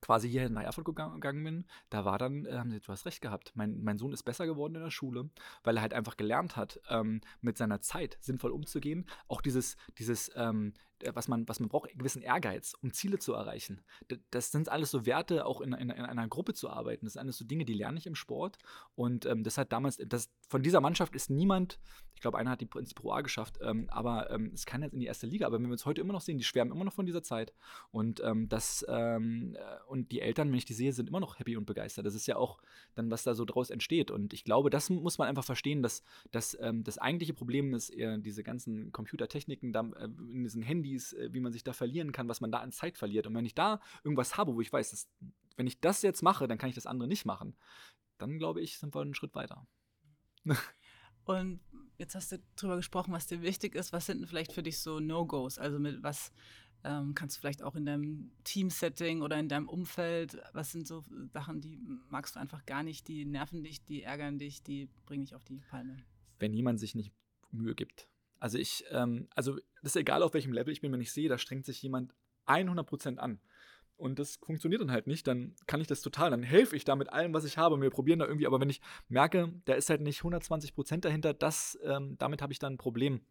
[0.00, 3.20] quasi hier nach Erfurt gegangen bin, da war dann, äh, haben sie, du hast recht
[3.20, 5.30] gehabt, mein, mein Sohn ist besser geworden in der Schule,
[5.64, 9.06] weil er halt einfach gelernt hat, ähm, mit seiner Zeit sinnvoll umzugehen.
[9.26, 13.32] Auch dieses, dieses ähm, äh, was man, was man braucht, gewissen Ehrgeiz, um Ziele zu
[13.32, 13.80] erreichen.
[14.30, 17.06] Das sind alles so Werte, auch in, in, in einer Gruppe zu arbeiten.
[17.06, 18.58] Das sind alles so Dinge, die lerne ich im Sport.
[18.94, 21.78] Und ähm, das hat damals, das, von dieser Mannschaft ist niemand,
[22.14, 24.92] ich glaube, einer hat die ins Pro A geschafft, ähm, aber ähm, es kann jetzt
[24.92, 25.46] in die erste Liga.
[25.46, 27.52] Aber wenn wir uns heute immer noch sehen, die schwärmen immer noch von dieser Zeit.
[27.92, 31.38] Und ähm, das, ähm, äh, und die Eltern, wenn ich die sehe, sind immer noch
[31.38, 32.06] happy und begeistert.
[32.06, 32.58] Das ist ja auch
[32.96, 34.10] dann, was da so draus entsteht.
[34.10, 36.02] Und ich glaube, das muss man einfach verstehen, dass,
[36.32, 40.87] dass ähm, das eigentliche Problem ist eher diese ganzen Computertechniken, da, äh, in diesen Handys,
[40.88, 43.26] Handys, äh, wie man sich da verlieren kann, was man da an Zeit verliert.
[43.26, 45.08] Und wenn ich da irgendwas habe, wo ich weiß, dass,
[45.56, 47.56] wenn ich das jetzt mache, dann kann ich das andere nicht machen,
[48.18, 49.66] dann glaube ich, sind wir einen Schritt weiter.
[51.24, 51.60] Und
[51.98, 53.92] jetzt hast du darüber gesprochen, was dir wichtig ist.
[53.92, 55.58] Was sind denn vielleicht für dich so No-Gos?
[55.58, 56.32] Also mit was
[56.84, 61.04] ähm, kannst du vielleicht auch in deinem Team-Setting oder in deinem Umfeld, was sind so
[61.32, 65.24] Sachen, die magst du einfach gar nicht, die nerven dich, die ärgern dich, die bringen
[65.24, 65.96] dich auf die Palme?
[66.38, 67.12] Wenn jemand sich nicht
[67.50, 68.08] Mühe gibt.
[68.38, 71.28] Also ich, ähm, also das ist egal auf welchem Level ich bin, wenn ich sehe,
[71.28, 72.14] da strengt sich jemand
[72.46, 73.40] 100% an.
[73.96, 76.94] Und das funktioniert dann halt nicht, dann kann ich das total, dann helfe ich da
[76.94, 77.80] mit allem, was ich habe.
[77.80, 81.76] Wir probieren da irgendwie, aber wenn ich merke, da ist halt nicht 120% dahinter, das,
[81.82, 83.22] ähm, damit habe ich dann ein Problem.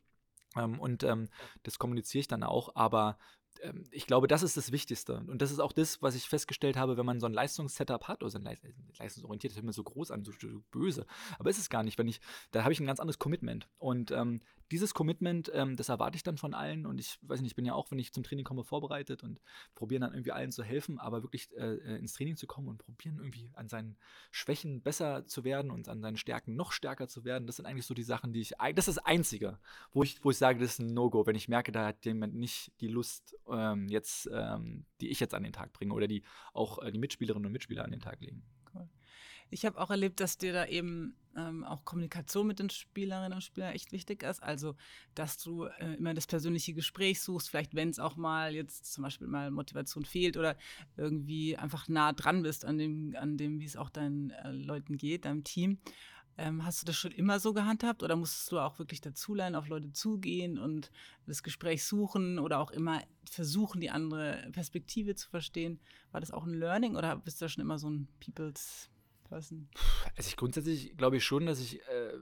[0.58, 1.30] Ähm, und ähm,
[1.64, 3.18] das kommuniziere ich dann auch, aber
[3.62, 5.24] ähm, ich glaube, das ist das Wichtigste.
[5.28, 8.22] Und das ist auch das, was ich festgestellt habe, wenn man so ein Leistungssetup hat,
[8.22, 8.64] oder so ein Leist
[9.00, 11.06] leistungsorientiert, das hört mir so groß an, so, so, böse.
[11.40, 11.98] Aber ist es gar nicht.
[11.98, 12.20] Wenn ich,
[12.52, 13.68] da habe ich ein ganz anderes Commitment.
[13.78, 16.86] Und ähm, dieses Commitment, ähm, das erwarte ich dann von allen.
[16.86, 19.40] Und ich weiß nicht, ich bin ja auch, wenn ich zum Training komme, vorbereitet und
[19.76, 22.78] probiere dann irgendwie allen zu helfen, aber wirklich äh, äh, ins Training zu kommen und
[22.78, 23.98] probieren irgendwie an seinen
[24.32, 27.48] Schwächen besser zu werden und an seinen Stärken noch stärker zu werden.
[27.48, 29.60] Das sind eigentlich so die Sachen, die ich, das ist das Einzige,
[29.92, 32.36] wo ich, wo ich sage, das ist ein No-Go, wenn ich merke, da hat jemand
[32.36, 36.24] nicht die Lust, ähm, jetzt, ähm, die ich jetzt an den Tag bringe oder die
[36.54, 38.44] auch äh, die Mitspielerinnen und Mitspieler an den Tag legen.
[39.50, 43.44] Ich habe auch erlebt, dass dir da eben ähm, auch Kommunikation mit den Spielerinnen und
[43.44, 44.42] Spielern echt wichtig ist.
[44.42, 44.76] Also,
[45.16, 49.04] dass du äh, immer das persönliche Gespräch suchst, vielleicht wenn es auch mal jetzt zum
[49.04, 50.58] Beispiel mal Motivation fehlt oder
[50.98, 54.98] irgendwie einfach nah dran bist an dem, an dem wie es auch deinen äh, Leuten
[54.98, 55.80] geht, deinem Team.
[56.40, 59.70] Ähm, hast du das schon immer so gehandhabt oder musstest du auch wirklich dazulernen, auf
[59.70, 60.92] Leute zugehen und
[61.26, 65.80] das Gespräch suchen oder auch immer versuchen, die andere Perspektive zu verstehen?
[66.12, 68.92] War das auch ein Learning oder bist du da schon immer so ein People's
[69.28, 69.70] Person?
[70.16, 72.14] Also ich grundsätzlich glaube ich schon, dass ich, äh,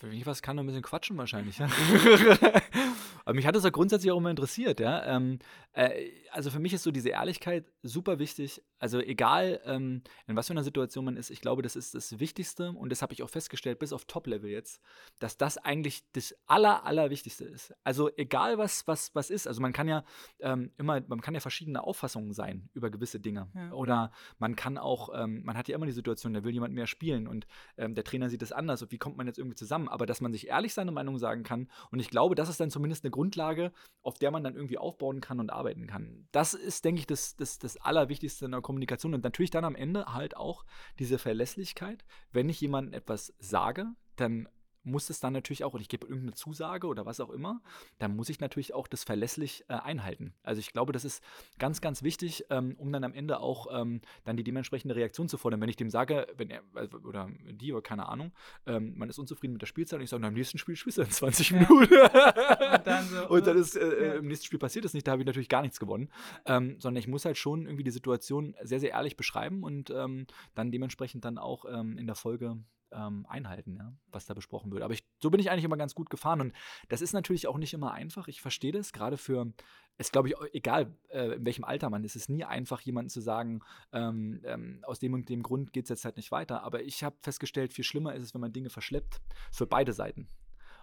[0.00, 1.58] wenn ich was kann, noch ein bisschen quatschen wahrscheinlich.
[1.58, 1.68] Ja?
[3.24, 5.04] Aber mich hat das ja grundsätzlich auch immer interessiert, ja.
[5.04, 5.38] Ähm,
[5.72, 8.62] äh, also für mich ist so diese Ehrlichkeit super wichtig.
[8.78, 12.20] Also egal, ähm, in was für einer Situation man ist, ich glaube, das ist das
[12.20, 14.80] Wichtigste und das habe ich auch festgestellt, bis auf Top-Level jetzt,
[15.18, 17.74] dass das eigentlich das Aller, Allerwichtigste ist.
[17.82, 19.48] Also egal, was, was, was ist.
[19.48, 20.04] Also man kann ja
[20.38, 23.48] ähm, immer, man kann ja verschiedene Auffassungen sein über gewisse Dinge.
[23.56, 23.72] Ja.
[23.72, 26.86] Oder man kann auch, ähm, man hat ja immer die Situation, da will jemand mehr
[26.86, 29.88] spielen und ähm, der Trainer sieht das anders und wie kommt man jetzt irgendwie zusammen.
[29.88, 32.70] Aber dass man sich ehrlich seine Meinung sagen kann und ich glaube, das ist dann
[32.70, 33.72] zumindest eine Grundlage,
[34.04, 36.27] auf der man dann irgendwie aufbauen kann und arbeiten kann.
[36.30, 39.74] Das ist, denke ich, das, das, das Allerwichtigste in der Kommunikation und natürlich dann am
[39.74, 40.64] Ende halt auch
[40.98, 42.04] diese Verlässlichkeit.
[42.32, 43.86] Wenn ich jemandem etwas sage,
[44.16, 44.48] dann
[44.88, 47.60] muss es dann natürlich auch, und ich gebe irgendeine Zusage oder was auch immer,
[47.98, 50.34] dann muss ich natürlich auch das verlässlich äh, einhalten.
[50.42, 51.22] Also ich glaube, das ist
[51.58, 55.38] ganz, ganz wichtig, ähm, um dann am Ende auch ähm, dann die dementsprechende Reaktion zu
[55.38, 55.60] fordern.
[55.60, 58.32] Wenn ich dem sage, wenn er, also, oder die, oder keine Ahnung,
[58.66, 61.02] ähm, man ist unzufrieden mit der Spielzeit und ich sage, im nächsten Spiel spielst du
[61.02, 61.58] in 20 ja.
[61.58, 61.94] Minuten.
[61.94, 64.14] und dann, so, und dann ist, äh, ja.
[64.14, 66.10] im nächsten Spiel passiert es nicht, da habe ich natürlich gar nichts gewonnen.
[66.46, 70.26] Ähm, sondern ich muss halt schon irgendwie die Situation sehr, sehr ehrlich beschreiben und ähm,
[70.54, 72.58] dann dementsprechend dann auch ähm, in der Folge
[72.92, 74.82] ähm, einhalten, ja, was da besprochen wird.
[74.82, 76.52] Aber ich, so bin ich eigentlich immer ganz gut gefahren und
[76.88, 78.28] das ist natürlich auch nicht immer einfach.
[78.28, 79.52] Ich verstehe das, gerade für,
[79.96, 83.10] es glaube ich, egal äh, in welchem Alter man ist, es ist nie einfach, jemandem
[83.10, 83.60] zu sagen,
[83.92, 86.62] ähm, ähm, aus dem und dem Grund geht es jetzt halt nicht weiter.
[86.62, 89.20] Aber ich habe festgestellt, viel schlimmer ist es, wenn man Dinge verschleppt,
[89.50, 90.28] für beide Seiten.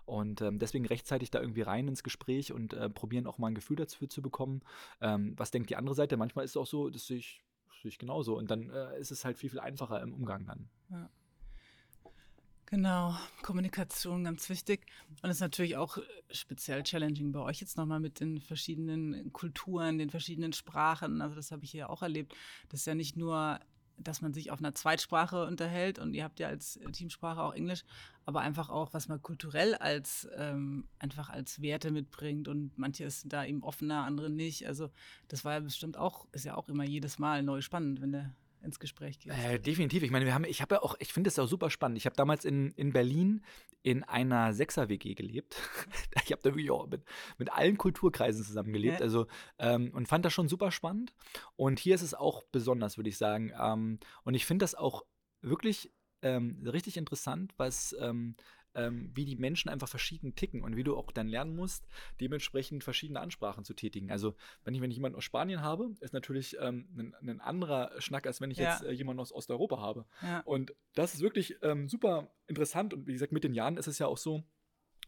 [0.06, 3.56] Und ähm, deswegen rechtzeitig da irgendwie rein ins Gespräch und äh, probieren auch mal ein
[3.56, 4.62] Gefühl dafür zu bekommen.
[5.02, 6.16] Ähm, was denkt die andere Seite?
[6.16, 7.42] Manchmal ist es auch so, das sehe ich,
[8.00, 8.36] genauso.
[8.36, 10.70] Und dann äh, ist es halt viel, viel einfacher im Umgang dann.
[10.90, 11.10] Ja.
[12.68, 14.88] Genau, Kommunikation ganz wichtig.
[15.22, 16.02] Und ist natürlich auch äh,
[16.32, 21.22] speziell challenging bei euch jetzt nochmal mit den verschiedenen Kulturen, den verschiedenen Sprachen.
[21.22, 22.34] Also das habe ich hier auch erlebt.
[22.70, 23.60] Das ist ja nicht nur,
[23.98, 27.84] dass man sich auf einer Zweitsprache unterhält und ihr habt ja als Teamsprache auch Englisch,
[28.26, 33.32] aber einfach auch, was man kulturell als ähm, einfach als Werte mitbringt und manche sind
[33.32, 34.68] da eben offener, andere nicht.
[34.68, 34.90] Also
[35.28, 38.34] das war ja bestimmt auch, ist ja auch immer jedes Mal neu spannend, wenn der
[38.66, 39.38] ins Gespräch gehst.
[39.38, 40.04] Äh, definitiv.
[40.04, 41.98] Ich meine, wir haben, ich habe ja auch, ich finde es auch super spannend.
[41.98, 43.44] Ich habe damals in, in Berlin
[43.84, 45.56] in einer Sechser-WG gelebt.
[46.26, 47.04] ich habe da wirklich auch mit,
[47.38, 49.00] mit allen Kulturkreisen zusammengelebt.
[49.00, 49.06] Ja.
[49.06, 49.28] Also,
[49.60, 51.14] ähm, und fand das schon super spannend.
[51.56, 53.54] Und hier ist es auch besonders, würde ich sagen.
[53.60, 55.06] Ähm, und ich finde das auch
[55.42, 58.36] wirklich ähm, richtig interessant, was ähm,
[58.76, 61.88] ähm, wie die Menschen einfach verschieden ticken und wie du auch dann lernen musst,
[62.22, 64.12] dementsprechend verschiedene Ansprachen zu tätigen.
[64.12, 67.92] Also wenn ich, wenn ich jemanden aus Spanien habe, ist natürlich ähm, ein, ein, anderer
[68.00, 68.72] Schnack, als wenn ich ja.
[68.72, 70.06] jetzt äh, jemanden aus Osteuropa habe.
[70.22, 70.42] Ja.
[70.42, 74.00] Und das ist wirklich ähm, super interessant und wie gesagt, mit den Jahren ist es
[74.00, 74.44] ja auch so,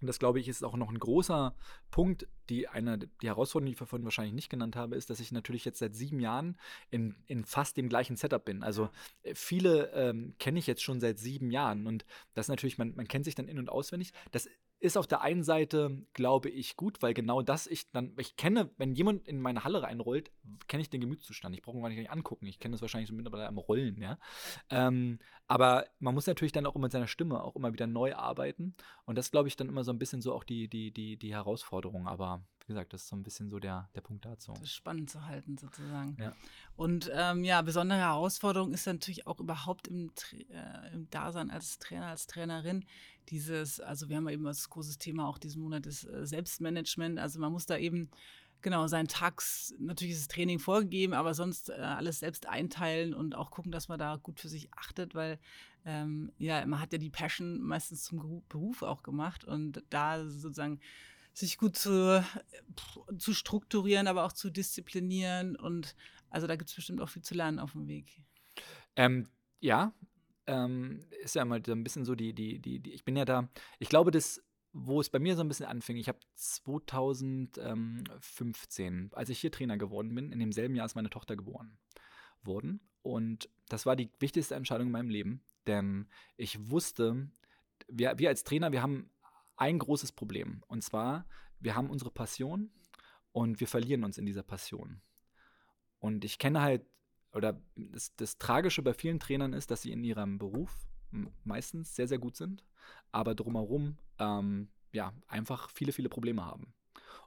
[0.01, 1.55] und das glaube ich ist auch noch ein großer
[1.91, 5.31] Punkt, die eine, die Herausforderung, die ich vorhin wahrscheinlich nicht genannt habe, ist, dass ich
[5.31, 6.57] natürlich jetzt seit sieben Jahren
[6.89, 8.63] in, in fast dem gleichen Setup bin.
[8.63, 8.89] Also
[9.23, 13.07] äh, viele ähm, kenne ich jetzt schon seit sieben Jahren und das natürlich, man, man
[13.07, 14.13] kennt sich dann in- und auswendig.
[14.31, 14.47] Das
[14.79, 18.69] ist auf der einen Seite, glaube ich, gut, weil genau das ich dann, ich kenne,
[18.77, 20.31] wenn jemand in meine Halle reinrollt,
[20.67, 21.55] kenne ich den Gemütszustand.
[21.55, 22.45] Ich brauche ihn gar nicht angucken.
[22.45, 24.19] Ich kenne das wahrscheinlich so mittlerweile am Rollen, ja.
[24.69, 28.13] Ähm, aber man muss natürlich dann auch immer mit seiner Stimme auch immer wieder neu
[28.13, 28.75] arbeiten.
[29.05, 31.33] Und das, glaube ich, dann immer so ein bisschen so auch die, die, die, die
[31.33, 32.07] Herausforderung.
[32.07, 34.53] Aber wie gesagt, das ist so ein bisschen so der, der Punkt dazu.
[34.60, 36.17] Das spannend zu halten, sozusagen.
[36.19, 36.34] Ja.
[36.75, 40.12] Und ähm, ja, besondere Herausforderung ist natürlich auch überhaupt im,
[40.49, 42.86] äh, im Dasein als Trainer, als Trainerin,
[43.30, 47.19] dieses, also wir haben ja eben das große Thema auch diesen Monat ist äh, Selbstmanagement.
[47.19, 48.10] Also man muss da eben
[48.62, 53.34] genau seinen Tags, natürlich ist das Training vorgegeben, aber sonst äh, alles selbst einteilen und
[53.34, 55.39] auch gucken, dass man da gut für sich achtet, weil
[55.86, 60.82] ähm, ja, man hat ja die Passion meistens zum Beruf auch gemacht und da sozusagen
[61.38, 62.23] sich gut zu,
[63.17, 65.95] zu strukturieren, aber auch zu disziplinieren und
[66.30, 68.21] also da gibt es bestimmt auch viel zu lernen auf dem Weg.
[68.95, 69.28] Ähm,
[69.60, 69.93] ja,
[70.47, 73.26] ähm, ist ja mal so ein bisschen so die, die, die, die, ich bin ja
[73.26, 79.12] da, ich glaube, das, wo es bei mir so ein bisschen anfing, ich habe 2015,
[79.13, 81.78] als ich hier Trainer geworden bin, in demselben Jahr ist meine Tochter geboren
[82.43, 82.80] worden.
[83.04, 87.30] Und das war die wichtigste Entscheidung in meinem Leben, denn ich wusste,
[87.88, 89.12] wir, wir als Trainer, wir haben
[89.57, 90.63] ein großes Problem.
[90.67, 91.27] Und zwar,
[91.59, 92.71] wir haben unsere Passion
[93.31, 95.01] und wir verlieren uns in dieser Passion.
[95.99, 96.85] Und ich kenne halt
[97.33, 100.87] oder das, das Tragische bei vielen Trainern ist, dass sie in ihrem Beruf
[101.43, 102.63] meistens sehr, sehr gut sind,
[103.11, 106.73] aber drumherum ähm, ja, einfach viele, viele Probleme haben.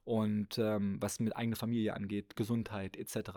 [0.04, 3.30] Und ähm, was mit eigener Familie angeht, Gesundheit etc.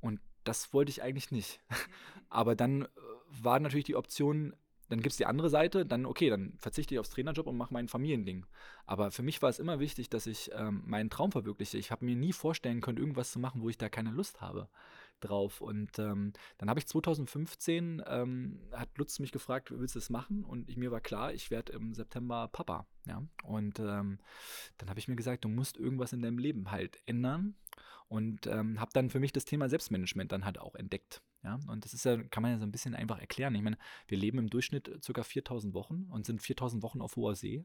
[0.00, 1.60] Und das wollte ich eigentlich nicht.
[2.28, 2.88] aber dann äh,
[3.28, 4.54] war natürlich die Option,
[4.90, 7.72] dann gibt es die andere Seite, dann okay, dann verzichte ich aufs Trainerjob und mache
[7.72, 8.44] mein Familiending.
[8.86, 11.78] Aber für mich war es immer wichtig, dass ich ähm, meinen Traum verwirkliche.
[11.78, 14.68] Ich habe mir nie vorstellen können, irgendwas zu machen, wo ich da keine Lust habe
[15.20, 15.60] drauf.
[15.60, 20.44] Und ähm, dann habe ich 2015, ähm, hat Lutz mich gefragt, willst du das machen?
[20.44, 22.86] Und ich, mir war klar, ich werde im September Papa.
[23.06, 23.22] Ja?
[23.44, 24.18] Und ähm,
[24.78, 27.54] dann habe ich mir gesagt, du musst irgendwas in deinem Leben halt ändern.
[28.08, 31.22] Und ähm, habe dann für mich das Thema Selbstmanagement dann halt auch entdeckt.
[31.42, 33.54] Ja, und das ist ja, kann man ja so ein bisschen einfach erklären.
[33.54, 35.22] Ich meine, wir leben im Durchschnitt ca.
[35.22, 37.64] 4000 Wochen und sind 4000 Wochen auf hoher See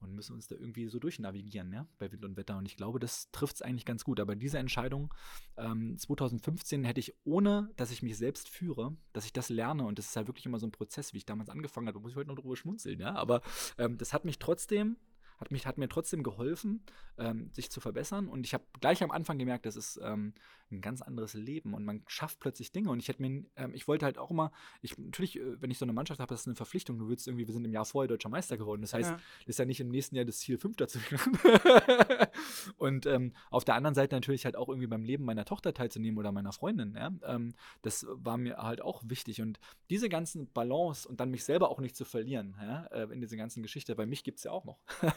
[0.00, 2.58] und müssen uns da irgendwie so durchnavigieren, ja, bei Wind und Wetter.
[2.58, 4.20] Und ich glaube, das trifft es eigentlich ganz gut.
[4.20, 5.12] Aber diese Entscheidung
[5.56, 9.98] ähm, 2015 hätte ich, ohne dass ich mich selbst führe, dass ich das lerne, und
[9.98, 12.12] das ist halt wirklich immer so ein Prozess, wie ich damals angefangen habe, da muss
[12.12, 13.40] ich heute noch drüber schmunzeln, ja, aber
[13.78, 14.96] ähm, das hat mich trotzdem
[15.38, 16.82] hat, mich, hat mir trotzdem geholfen,
[17.18, 18.28] ähm, sich zu verbessern.
[18.28, 20.34] Und ich habe gleich am Anfang gemerkt, das ist ähm,
[20.70, 22.90] ein ganz anderes Leben und man schafft plötzlich Dinge.
[22.90, 24.52] Und ich hätte mir, ähm, ich wollte halt auch immer,
[24.82, 26.98] ich natürlich, äh, wenn ich so eine Mannschaft habe, das ist eine Verpflichtung.
[26.98, 28.82] Du willst irgendwie, wir sind im Jahr vorher deutscher Meister geworden.
[28.82, 29.16] Das heißt, ja.
[29.16, 31.38] das ist ja nicht im nächsten Jahr das Ziel, Fünfter zu werden.
[32.76, 36.18] und ähm, auf der anderen Seite natürlich halt auch irgendwie beim Leben meiner Tochter teilzunehmen
[36.18, 36.94] oder meiner Freundin.
[36.96, 37.12] Ja?
[37.24, 39.40] Ähm, das war mir halt auch wichtig.
[39.42, 39.58] Und
[39.90, 42.86] diese ganzen Balance und dann mich selber auch nicht zu verlieren ja?
[42.86, 44.78] äh, in dieser ganzen Geschichte, weil mich gibt es ja auch noch.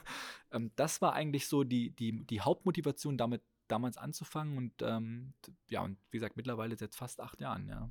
[0.51, 5.33] Ähm, das war eigentlich so die, die, die Hauptmotivation, damit damals anzufangen und ähm,
[5.69, 7.89] ja, und wie gesagt, mittlerweile seit fast acht Jahren, ja.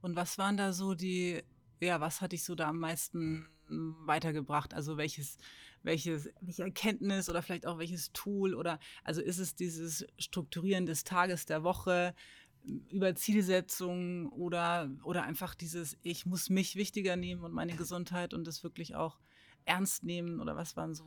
[0.00, 1.42] Und was waren da so die,
[1.80, 4.74] ja, was hat dich so da am meisten weitergebracht?
[4.74, 5.38] Also welches,
[5.82, 11.04] welches, welche Erkenntnis oder vielleicht auch welches Tool oder also ist es dieses Strukturieren des
[11.04, 12.14] Tages, der Woche,
[12.90, 18.46] über Zielsetzungen oder, oder einfach dieses, ich muss mich wichtiger nehmen und meine Gesundheit und
[18.46, 19.18] das wirklich auch
[19.64, 21.04] ernst nehmen oder was waren so?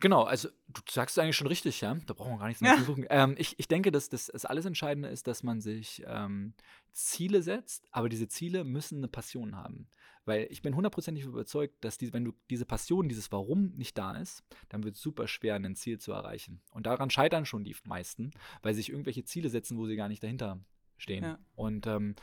[0.00, 1.94] Genau, also du sagst es eigentlich schon richtig, ja.
[2.06, 3.06] Da brauchen wir gar nichts mehr zu suchen.
[3.08, 6.52] Ähm, ich, ich denke, dass das, das alles Entscheidende ist, dass man sich ähm,
[6.92, 9.88] Ziele setzt, aber diese Ziele müssen eine Passion haben.
[10.26, 14.16] Weil ich bin hundertprozentig überzeugt, dass die, wenn du diese Passion, dieses Warum nicht da
[14.16, 16.60] ist, dann wird es super schwer, ein Ziel zu erreichen.
[16.72, 20.08] Und daran scheitern schon die meisten, weil sie sich irgendwelche Ziele setzen, wo sie gar
[20.08, 20.58] nicht dahinter
[20.98, 21.22] stehen.
[21.22, 21.38] Ja.
[21.54, 22.16] Und ähm,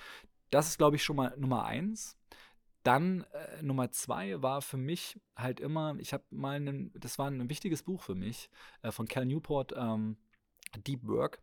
[0.49, 2.17] das ist, glaube ich, schon mal Nummer eins.
[2.83, 7.29] Dann äh, Nummer zwei war für mich halt immer, ich habe mal, einen, das war
[7.29, 8.49] ein wichtiges Buch für mich
[8.81, 10.17] äh, von Cal Newport, ähm,
[10.77, 11.41] Deep Work.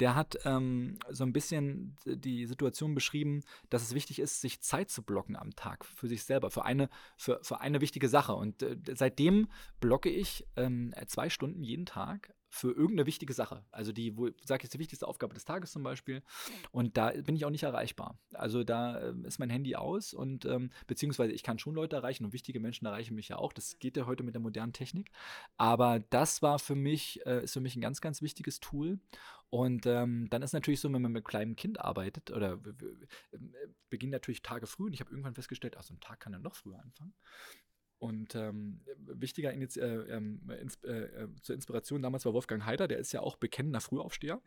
[0.00, 4.90] Der hat ähm, so ein bisschen die Situation beschrieben, dass es wichtig ist, sich Zeit
[4.90, 8.34] zu blocken am Tag für sich selber, für eine, für, für eine wichtige Sache.
[8.34, 9.48] Und äh, seitdem
[9.80, 13.64] blocke ich ähm, zwei Stunden jeden Tag für irgendeine wichtige Sache.
[13.70, 16.22] Also die, wo sage ich, die wichtigste Aufgabe des Tages zum Beispiel.
[16.70, 18.18] Und da bin ich auch nicht erreichbar.
[18.32, 22.24] Also da äh, ist mein Handy aus und ähm, beziehungsweise ich kann schon Leute erreichen
[22.24, 23.52] und wichtige Menschen erreichen mich ja auch.
[23.52, 25.10] Das geht ja heute mit der modernen Technik.
[25.56, 28.98] Aber das war für mich, äh, ist für mich ein ganz, ganz wichtiges Tool.
[29.50, 33.38] Und ähm, dann ist natürlich so, wenn man mit kleinem Kind arbeitet oder äh,
[33.88, 36.42] beginnen natürlich Tage früh und ich habe irgendwann festgestellt, ach, so ein Tag kann dann
[36.42, 37.14] noch früher anfangen.
[37.98, 42.86] Und ähm, wichtiger Iniz äh, ähm, ins, äh, äh, zur Inspiration damals war Wolfgang Heider,
[42.86, 44.40] der ist ja auch bekennender Frühaufsteher.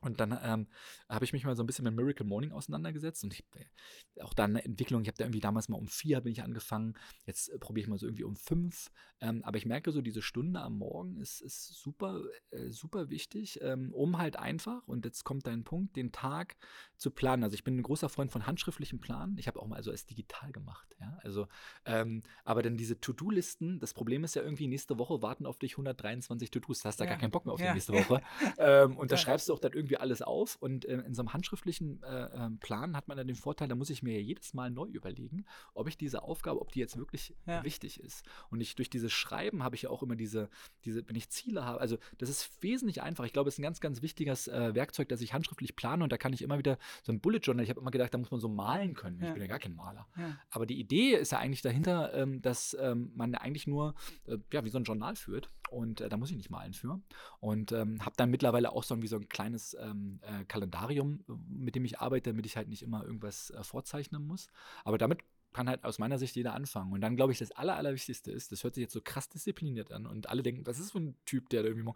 [0.00, 0.68] Und dann ähm,
[1.08, 4.34] habe ich mich mal so ein bisschen mit Miracle Morning auseinandergesetzt und ich, äh, auch
[4.34, 5.02] da eine Entwicklung.
[5.02, 6.94] Ich habe da irgendwie damals mal um vier bin ich angefangen.
[7.24, 8.90] Jetzt äh, probiere ich mal so irgendwie um fünf.
[9.20, 13.60] Ähm, aber ich merke so, diese Stunde am Morgen ist, ist super, äh, super wichtig,
[13.62, 16.56] ähm, um halt einfach, und jetzt kommt dein Punkt, den Tag
[16.96, 17.42] zu planen.
[17.42, 19.38] Also ich bin ein großer Freund von handschriftlichem Planen.
[19.38, 20.94] Ich habe auch mal also es digital gemacht.
[21.00, 21.18] Ja?
[21.22, 21.48] Also,
[21.86, 25.72] ähm, aber dann diese To-Do-Listen, das Problem ist ja irgendwie, nächste Woche warten auf dich
[25.72, 26.80] 123 To-Dos.
[26.80, 27.10] Da hast du ja.
[27.10, 27.68] gar keinen Bock mehr auf ja.
[27.68, 28.20] die nächste Woche.
[28.58, 30.56] ähm, und da schreibst du auch dann irgendwie alles auf.
[30.56, 33.74] Und äh, in so einem handschriftlichen äh, ähm, Plan hat man dann den Vorteil, da
[33.74, 35.44] muss ich mir ja jedes Mal neu überlegen,
[35.74, 37.62] ob ich diese Aufgabe, ob die jetzt wirklich ja.
[37.62, 38.24] wichtig ist.
[38.50, 40.50] Und ich durch dieses Schreiben habe ich ja auch immer diese,
[40.84, 43.24] diese, wenn ich Ziele habe, also das ist wesentlich einfach.
[43.24, 46.12] Ich glaube, es ist ein ganz, ganz wichtiges äh, Werkzeug, dass ich handschriftlich plane und
[46.12, 48.30] da kann ich immer wieder so ein Bullet Journal, ich habe immer gedacht, da muss
[48.30, 49.20] man so malen können.
[49.20, 49.28] Ja.
[49.28, 50.06] Ich bin ja gar kein Maler.
[50.16, 50.38] Ja.
[50.50, 53.94] Aber die Idee ist ja eigentlich dahinter, ähm, dass ähm, man eigentlich nur,
[54.26, 55.50] äh, ja, wie so ein Journal führt.
[55.70, 57.00] Und äh, da muss ich nicht malen für.
[57.40, 61.74] Und ähm, habe dann mittlerweile auch so, wie so ein kleines ähm, äh, Kalendarium, mit
[61.74, 64.48] dem ich arbeite, damit ich halt nicht immer irgendwas äh, vorzeichnen muss.
[64.84, 65.20] Aber damit
[65.56, 66.92] kann halt aus meiner Sicht jeder anfangen.
[66.92, 69.90] Und dann glaube ich, das Aller, Allerwichtigste ist, das hört sich jetzt so krass diszipliniert
[69.90, 71.94] an und alle denken, was ist für ein Typ, der irgendwie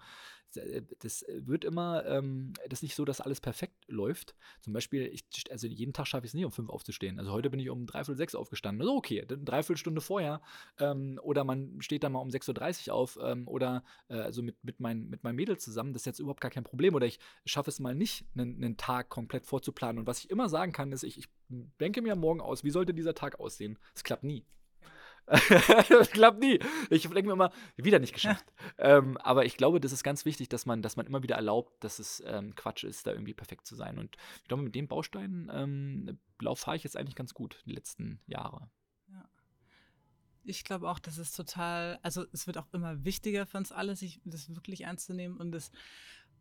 [0.57, 4.35] äh, das wird immer, ähm, das ist nicht so, dass alles perfekt läuft.
[4.61, 7.19] Zum Beispiel, ich, also jeden Tag schaffe ich es nicht, um fünf aufzustehen.
[7.19, 8.81] Also heute bin ich um dreiviertel sechs aufgestanden.
[8.81, 10.41] Also okay, eine Dreiviertelstunde vorher.
[10.79, 14.57] Ähm, oder man steht dann mal um 6.30 Uhr auf ähm, oder äh, also mit,
[14.65, 16.95] mit, mein, mit meinem Mädel zusammen, das ist jetzt überhaupt gar kein Problem.
[16.95, 19.99] Oder ich schaffe es mal nicht, einen, einen Tag komplett vorzuplanen.
[19.99, 22.95] Und was ich immer sagen kann, ist, ich, ich denke mir morgen aus, wie sollte
[22.95, 23.79] dieser Tag aussehen?
[23.95, 24.45] Es klappt nie.
[25.89, 26.59] das klappt nie.
[26.91, 28.45] Ich denke mir immer, wieder nicht geschafft.
[28.83, 31.85] Ähm, aber ich glaube, das ist ganz wichtig, dass man, dass man immer wieder erlaubt,
[31.85, 33.99] dass es ähm, Quatsch ist, da irgendwie perfekt zu sein.
[33.99, 36.19] Und ich glaube, mit dem Baustein ähm,
[36.55, 38.71] fahre ich jetzt eigentlich ganz gut die letzten Jahre.
[39.13, 39.29] Ja.
[40.45, 43.97] Ich glaube auch, dass es total, also es wird auch immer wichtiger für uns alle,
[43.97, 45.71] sich das wirklich ernst zu nehmen und das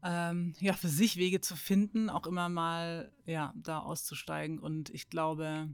[0.03, 4.59] ähm, ja, für sich Wege zu finden, auch immer mal ja, da auszusteigen.
[4.59, 5.69] Und ich glaube,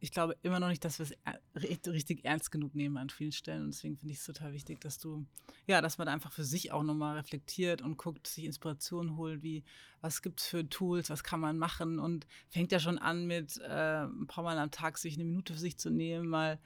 [0.00, 3.64] ich glaube immer noch nicht, dass wir es richtig ernst genug nehmen an vielen Stellen.
[3.64, 5.26] Und deswegen finde ich es total wichtig, dass du,
[5.66, 9.64] ja, dass man einfach für sich auch nochmal reflektiert und guckt, sich Inspiration holt, wie,
[10.00, 13.58] was gibt es für Tools, was kann man machen und fängt ja schon an mit
[13.58, 16.60] äh, ein paar Mal am Tag sich eine Minute für sich zu nehmen, mal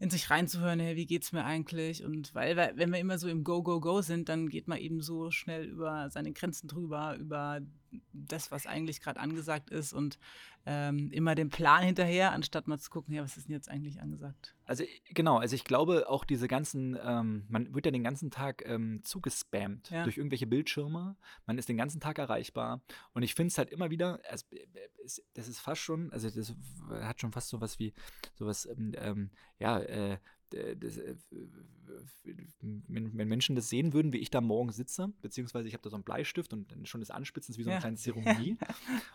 [0.00, 2.04] in sich reinzuhören, hey, wie geht's mir eigentlich?
[2.04, 5.02] Und weil, wenn wir immer so im Go, Go, Go sind, dann geht man eben
[5.02, 7.60] so schnell über seine Grenzen drüber, über
[8.12, 10.18] das, was eigentlich gerade angesagt ist und
[10.66, 14.00] ähm, immer dem Plan hinterher, anstatt mal zu gucken, ja, was ist denn jetzt eigentlich
[14.00, 14.54] angesagt?
[14.66, 18.62] Also genau, also ich glaube auch diese ganzen, ähm, man wird ja den ganzen Tag
[18.66, 20.04] ähm, zugespammt ja.
[20.04, 22.82] durch irgendwelche Bildschirme, man ist den ganzen Tag erreichbar
[23.14, 24.46] und ich finde es halt immer wieder, also,
[25.34, 26.54] das ist fast schon, also das
[27.02, 27.94] hat schon fast so was wie
[28.34, 30.18] sowas, ähm, ähm, ja, äh,
[30.50, 31.14] das, äh,
[32.88, 35.96] wenn, Menschen das sehen würden, wie ich da morgen sitze, beziehungsweise ich habe da so
[35.96, 38.56] einen Bleistift und schon das Anspitzen ist wie so eine kleine Zeremonie.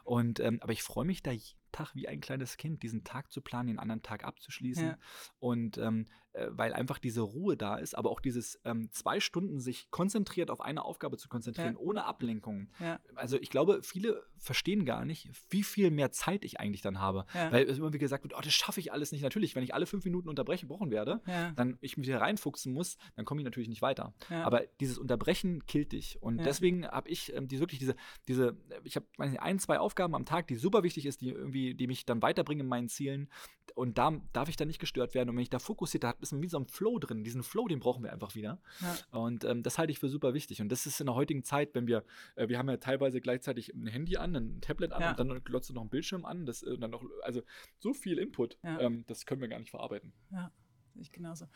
[0.04, 1.32] und, ähm, aber ich freue mich da
[1.76, 4.88] Tag wie ein kleines Kind, diesen Tag zu planen, den anderen Tag abzuschließen.
[4.88, 4.98] Ja.
[5.40, 9.60] Und ähm, äh, weil einfach diese Ruhe da ist, aber auch dieses ähm, zwei Stunden
[9.60, 11.80] sich konzentriert auf eine Aufgabe zu konzentrieren, ja.
[11.80, 12.70] ohne Ablenkung.
[12.80, 13.00] Ja.
[13.16, 17.26] Also ich glaube, viele verstehen gar nicht, wie viel mehr Zeit ich eigentlich dann habe.
[17.34, 19.22] Weil es immer wieder gesagt wird, oh, das schaffe ich alles nicht.
[19.22, 21.22] Natürlich, wenn ich alle fünf Minuten unterbrochen werde,
[21.56, 24.14] dann ich mich wieder reinfuchsen muss, dann komme ich natürlich nicht weiter.
[24.30, 26.22] Aber dieses Unterbrechen killt dich.
[26.22, 27.96] Und deswegen habe ich ähm, die, wirklich diese,
[28.28, 31.88] diese ich habe ein, zwei Aufgaben am Tag, die super wichtig ist, die irgendwie, die
[31.88, 33.30] mich dann weiterbringen in meinen Zielen.
[33.73, 35.30] Und da darf ich dann nicht gestört werden.
[35.30, 37.23] Und wenn ich da fokussiert, da ist man wie so ein Flow drin.
[37.23, 38.62] Diesen Flow, den brauchen wir einfach wieder.
[38.80, 39.19] Ja.
[39.19, 40.62] Und ähm, das halte ich für super wichtig.
[40.62, 43.73] Und das ist in der heutigen Zeit, wenn wir, äh, wir haben ja teilweise gleichzeitig
[43.73, 45.10] ein Handy an, ein Tablet an ja.
[45.12, 46.45] und dann glotzt du noch einen Bildschirm an.
[46.45, 47.41] Das, äh, dann noch, also
[47.80, 48.80] so viel Input, ja.
[48.80, 50.13] ähm, das können wir gar nicht verarbeiten.
[50.32, 50.51] Ja,
[50.95, 51.47] ich genauso.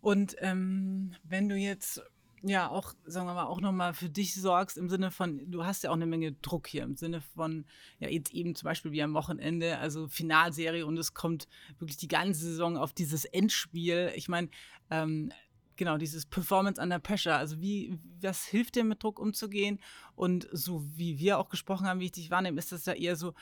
[0.00, 2.02] Und ähm, wenn du jetzt
[2.42, 5.84] ja auch, sagen wir mal, auch nochmal für dich sorgst im Sinne von, du hast
[5.84, 7.66] ja auch eine Menge Druck hier im Sinne von,
[7.98, 11.48] ja, jetzt eben zum Beispiel wie am Wochenende, also Finalserie und es kommt
[11.78, 14.12] wirklich die ganze Saison auf dieses Endspiel.
[14.14, 14.48] Ich meine,
[14.90, 15.32] ähm,
[15.76, 17.36] genau, dieses Performance under Pressure.
[17.36, 19.80] Also wie, was hilft dir mit Druck umzugehen?
[20.14, 23.16] Und so wie wir auch gesprochen haben, wie ich dich wahrnehme, ist das ja eher
[23.16, 23.34] so,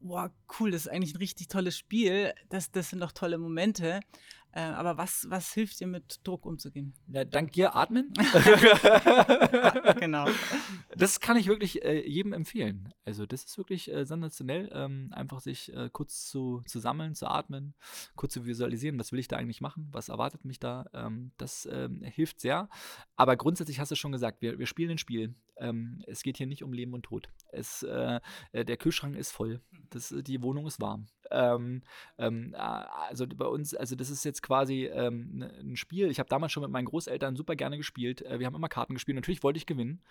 [0.00, 2.32] boah, cool, das ist eigentlich ein richtig tolles Spiel.
[2.48, 4.00] Das, das sind doch tolle Momente.
[4.52, 6.94] Äh, aber was, was hilft dir, mit Druck umzugehen?
[7.06, 8.12] Ja, dank dir atmen.
[10.00, 10.26] genau.
[10.96, 12.92] Das kann ich wirklich äh, jedem empfehlen.
[13.04, 17.28] Also das ist wirklich äh, sensationell, ähm, einfach sich äh, kurz zu, zu sammeln, zu
[17.28, 17.74] atmen,
[18.16, 20.86] kurz zu visualisieren, was will ich da eigentlich machen, was erwartet mich da.
[20.94, 22.68] Ähm, das ähm, hilft sehr.
[23.16, 25.34] Aber grundsätzlich hast du schon gesagt, wir, wir spielen ein Spiel.
[25.58, 27.28] Ähm, es geht hier nicht um Leben und Tod.
[27.52, 28.20] Es, äh,
[28.52, 29.60] der Kühlschrank ist voll.
[29.90, 31.06] Das, die Wohnung ist warm.
[31.30, 31.82] Ähm,
[32.18, 36.10] ähm, also bei uns, also das ist jetzt quasi ähm, ne, ein Spiel.
[36.10, 38.22] Ich habe damals schon mit meinen Großeltern super gerne gespielt.
[38.22, 39.16] Äh, wir haben immer Karten gespielt.
[39.16, 40.02] Natürlich wollte ich gewinnen,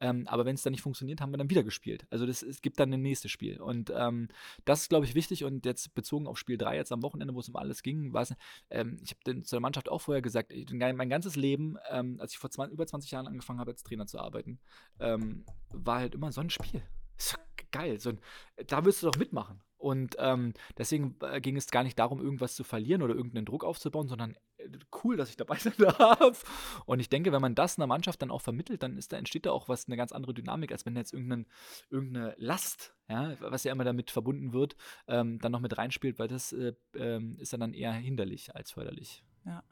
[0.00, 2.06] ähm, aber wenn es dann nicht funktioniert, haben wir dann wieder gespielt.
[2.10, 3.60] Also das, es gibt dann ein nächstes Spiel.
[3.60, 4.28] Und ähm,
[4.64, 5.44] das ist, glaube ich, wichtig.
[5.44, 8.22] Und jetzt bezogen auf Spiel 3, jetzt am Wochenende, wo es um alles ging, war
[8.22, 8.34] es,
[8.70, 12.50] ähm, ich habe zu der Mannschaft auch vorher gesagt, mein ganzes Leben, als ich vor
[12.50, 14.58] 20, über 20 Jahren angefangen habe, als Trainer zu arbeiten,
[14.98, 16.82] war halt immer so ein Spiel.
[17.16, 17.36] Ist
[17.70, 17.98] geil.
[17.98, 18.20] So ein,
[18.66, 19.60] da wirst du doch mitmachen.
[19.78, 23.64] Und ähm, deswegen äh, ging es gar nicht darum, irgendwas zu verlieren oder irgendeinen Druck
[23.64, 24.68] aufzubauen, sondern äh,
[25.02, 26.82] cool, dass ich dabei sein darf.
[26.84, 29.46] Und ich denke, wenn man das einer Mannschaft dann auch vermittelt, dann ist da, entsteht
[29.46, 33.72] da auch was, eine ganz andere Dynamik, als wenn jetzt irgendeine Last, ja, was ja
[33.72, 37.60] immer damit verbunden wird, ähm, dann noch mit reinspielt, weil das äh, ähm, ist dann,
[37.60, 39.22] dann eher hinderlich als förderlich.
[39.46, 39.62] Ja.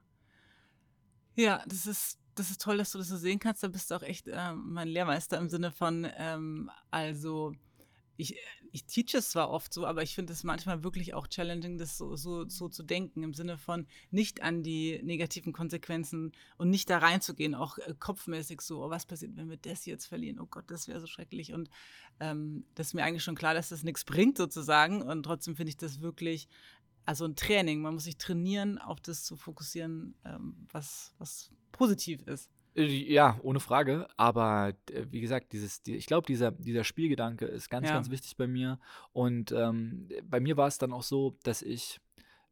[1.34, 3.62] Ja, das ist, das ist toll, dass du das so sehen kannst.
[3.62, 7.54] Da bist du auch echt äh, mein Lehrmeister im Sinne von, ähm, also
[8.16, 8.36] ich,
[8.72, 11.96] ich teach es zwar oft so, aber ich finde es manchmal wirklich auch challenging, das
[11.96, 16.88] so, so, so zu denken, im Sinne von nicht an die negativen Konsequenzen und nicht
[16.90, 20.40] da reinzugehen, auch äh, kopfmäßig so, oh, was passiert, wenn wir das jetzt verlieren?
[20.40, 21.52] Oh Gott, das wäre so schrecklich.
[21.52, 21.70] Und
[22.20, 25.02] ähm, das ist mir eigentlich schon klar, dass das nichts bringt sozusagen.
[25.02, 26.48] Und trotzdem finde ich das wirklich,
[27.04, 27.80] also ein Training.
[27.82, 32.50] Man muss sich trainieren, auf das zu fokussieren, ähm, was, was positiv ist.
[32.76, 34.06] Äh, ja, ohne Frage.
[34.16, 37.94] Aber äh, wie gesagt, dieses, die, ich glaube, dieser, dieser Spielgedanke ist ganz, ja.
[37.94, 38.78] ganz wichtig bei mir.
[39.12, 42.00] Und ähm, bei mir war es dann auch so, dass ich,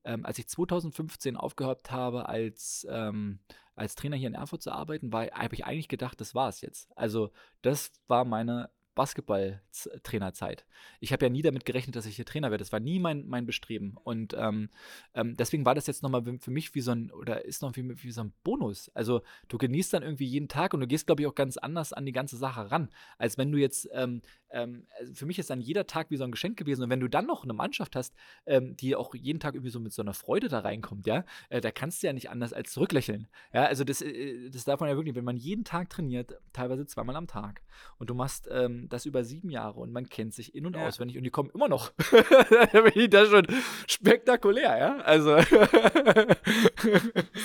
[0.04, 3.38] ähm, als ich 2015 aufgehört habe, als, ähm,
[3.76, 6.88] als Trainer hier in Erfurt zu arbeiten, habe ich eigentlich gedacht, das war es jetzt.
[6.96, 7.30] Also,
[7.62, 10.64] das war meine Basketballtrainerzeit.
[11.00, 12.62] Ich habe ja nie damit gerechnet, dass ich hier Trainer werde.
[12.62, 13.96] Das war nie mein, mein Bestreben.
[14.02, 14.70] Und ähm,
[15.14, 18.02] ähm, deswegen war das jetzt nochmal für mich wie so ein, oder ist noch wie,
[18.02, 18.90] wie so ein Bonus.
[18.94, 21.92] Also du genießt dann irgendwie jeden Tag und du gehst, glaube ich, auch ganz anders
[21.92, 24.22] an die ganze Sache ran, als wenn du jetzt ähm,
[24.54, 26.84] ähm, also für mich ist dann jeder Tag wie so ein Geschenk gewesen.
[26.84, 28.14] Und wenn du dann noch eine Mannschaft hast,
[28.46, 31.60] ähm, die auch jeden Tag irgendwie so mit so einer Freude da reinkommt, ja, äh,
[31.60, 33.26] da kannst du ja nicht anders als zurücklächeln.
[33.52, 36.86] Ja, also das, äh, das darf man ja wirklich, wenn man jeden Tag trainiert, teilweise
[36.86, 37.62] zweimal am Tag,
[37.98, 40.86] und du machst ähm, das über sieben Jahre und man kennt sich in- und ja.
[40.86, 41.92] auswendig und die kommen immer noch.
[42.72, 43.46] da bin ich da schon
[43.86, 44.98] spektakulär, ja.
[44.98, 45.36] Also.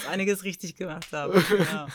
[0.10, 1.43] einiges richtig gemacht haben.
[1.60, 1.88] Ja.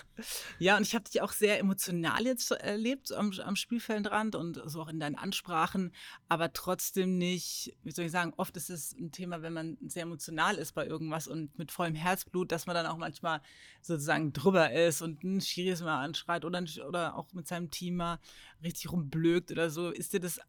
[0.59, 4.83] ja, und ich habe dich auch sehr emotional jetzt erlebt am, am Spielfeldrand und so
[4.83, 5.93] auch in deinen Ansprachen,
[6.29, 10.03] aber trotzdem nicht, wie soll ich sagen, oft ist es ein Thema, wenn man sehr
[10.03, 13.41] emotional ist bei irgendwas und mit vollem Herzblut, dass man dann auch manchmal
[13.81, 18.19] sozusagen drüber ist und ein Schiris mal anschreit oder, oder auch mit seinem Team mal
[18.63, 19.91] richtig rumblökt oder so.
[19.91, 20.41] Ist dir das,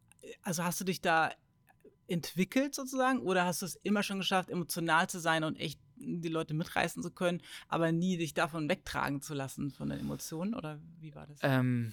[0.42, 1.30] also hast du dich da
[2.08, 6.28] entwickelt sozusagen oder hast du es immer schon geschafft, emotional zu sein und echt die
[6.28, 10.78] Leute mitreißen zu können, aber nie dich davon wegtragen zu lassen von den Emotionen oder
[11.00, 11.38] wie war das?
[11.42, 11.92] Ähm,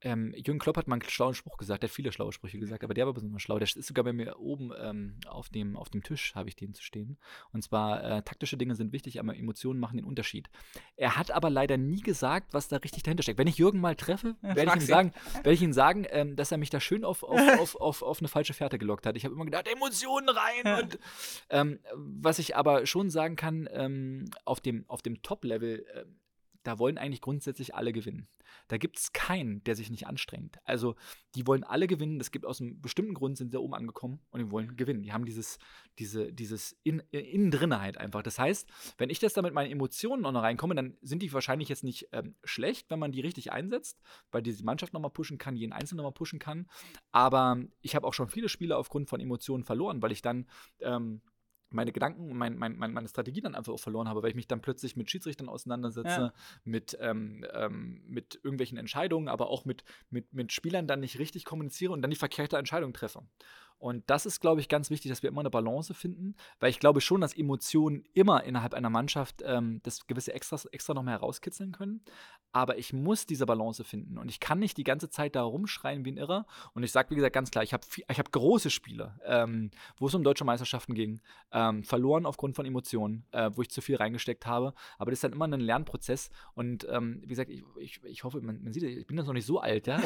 [0.00, 2.84] ähm, Jürgen Klopp hat mal einen schlauen Spruch gesagt, der hat viele schlaue Sprüche gesagt,
[2.84, 3.58] aber der war besonders schlau.
[3.58, 6.74] Der ist sogar bei mir oben ähm, auf, dem, auf dem Tisch, habe ich den
[6.74, 7.18] zu stehen.
[7.52, 10.48] Und zwar, äh, taktische Dinge sind wichtig, aber Emotionen machen den Unterschied.
[10.96, 13.38] Er hat aber leider nie gesagt, was da richtig dahinter steckt.
[13.38, 16.52] Wenn ich Jürgen mal treffe, werde ich ihm sagen, werde ich ihm sagen ähm, dass
[16.52, 19.16] er mich da schön auf, auf, auf, auf, auf eine falsche Fährte gelockt hat.
[19.16, 20.82] Ich habe immer gedacht, Emotionen rein.
[20.82, 20.98] Und,
[21.50, 26.04] ähm, was ich aber schon sagen kann, ähm, auf dem, auf dem Top-Level, äh,
[26.62, 28.28] da wollen eigentlich grundsätzlich alle gewinnen.
[28.66, 30.58] Da gibt es keinen, der sich nicht anstrengt.
[30.64, 30.96] Also
[31.34, 32.20] die wollen alle gewinnen.
[32.20, 35.02] Es gibt aus einem bestimmten Grund sind sie da oben angekommen und die wollen gewinnen.
[35.02, 35.58] Die haben dieses,
[35.98, 38.22] diese, dieses in, äh, innen drinne halt einfach.
[38.22, 41.68] Das heißt, wenn ich das da mit meinen Emotionen noch reinkomme, dann sind die wahrscheinlich
[41.68, 44.00] jetzt nicht ähm, schlecht, wenn man die richtig einsetzt,
[44.30, 46.68] weil die Mannschaft nochmal pushen kann, jeden Einzelnen nochmal pushen kann.
[47.10, 50.46] Aber ich habe auch schon viele Spiele aufgrund von Emotionen verloren, weil ich dann
[50.80, 51.22] ähm,
[51.70, 54.48] meine Gedanken und mein, mein, meine Strategie dann einfach auch verloren habe, weil ich mich
[54.48, 56.32] dann plötzlich mit Schiedsrichtern auseinandersetze, ja.
[56.64, 61.44] mit, ähm, ähm, mit irgendwelchen Entscheidungen, aber auch mit, mit, mit Spielern dann nicht richtig
[61.44, 63.22] kommuniziere und dann die verkehrte Entscheidung treffe.
[63.78, 66.80] Und das ist, glaube ich, ganz wichtig, dass wir immer eine Balance finden, weil ich
[66.80, 71.14] glaube schon, dass Emotionen immer innerhalb einer Mannschaft ähm, das gewisse Extras extra noch mehr
[71.14, 72.02] herauskitzeln können.
[72.52, 76.04] Aber ich muss diese Balance finden und ich kann nicht die ganze Zeit da rumschreien
[76.04, 76.46] wie ein Irrer.
[76.72, 80.14] Und ich sage, wie gesagt, ganz klar, ich habe hab große Spiele, ähm, wo es
[80.14, 81.20] um deutsche Meisterschaften ging,
[81.52, 84.72] ähm, verloren aufgrund von Emotionen, äh, wo ich zu viel reingesteckt habe.
[84.96, 86.30] Aber das ist dann immer ein Lernprozess.
[86.54, 89.34] Und ähm, wie gesagt, ich, ich, ich hoffe, man, man, sieht, ich bin das noch
[89.34, 89.98] nicht so alt, ja.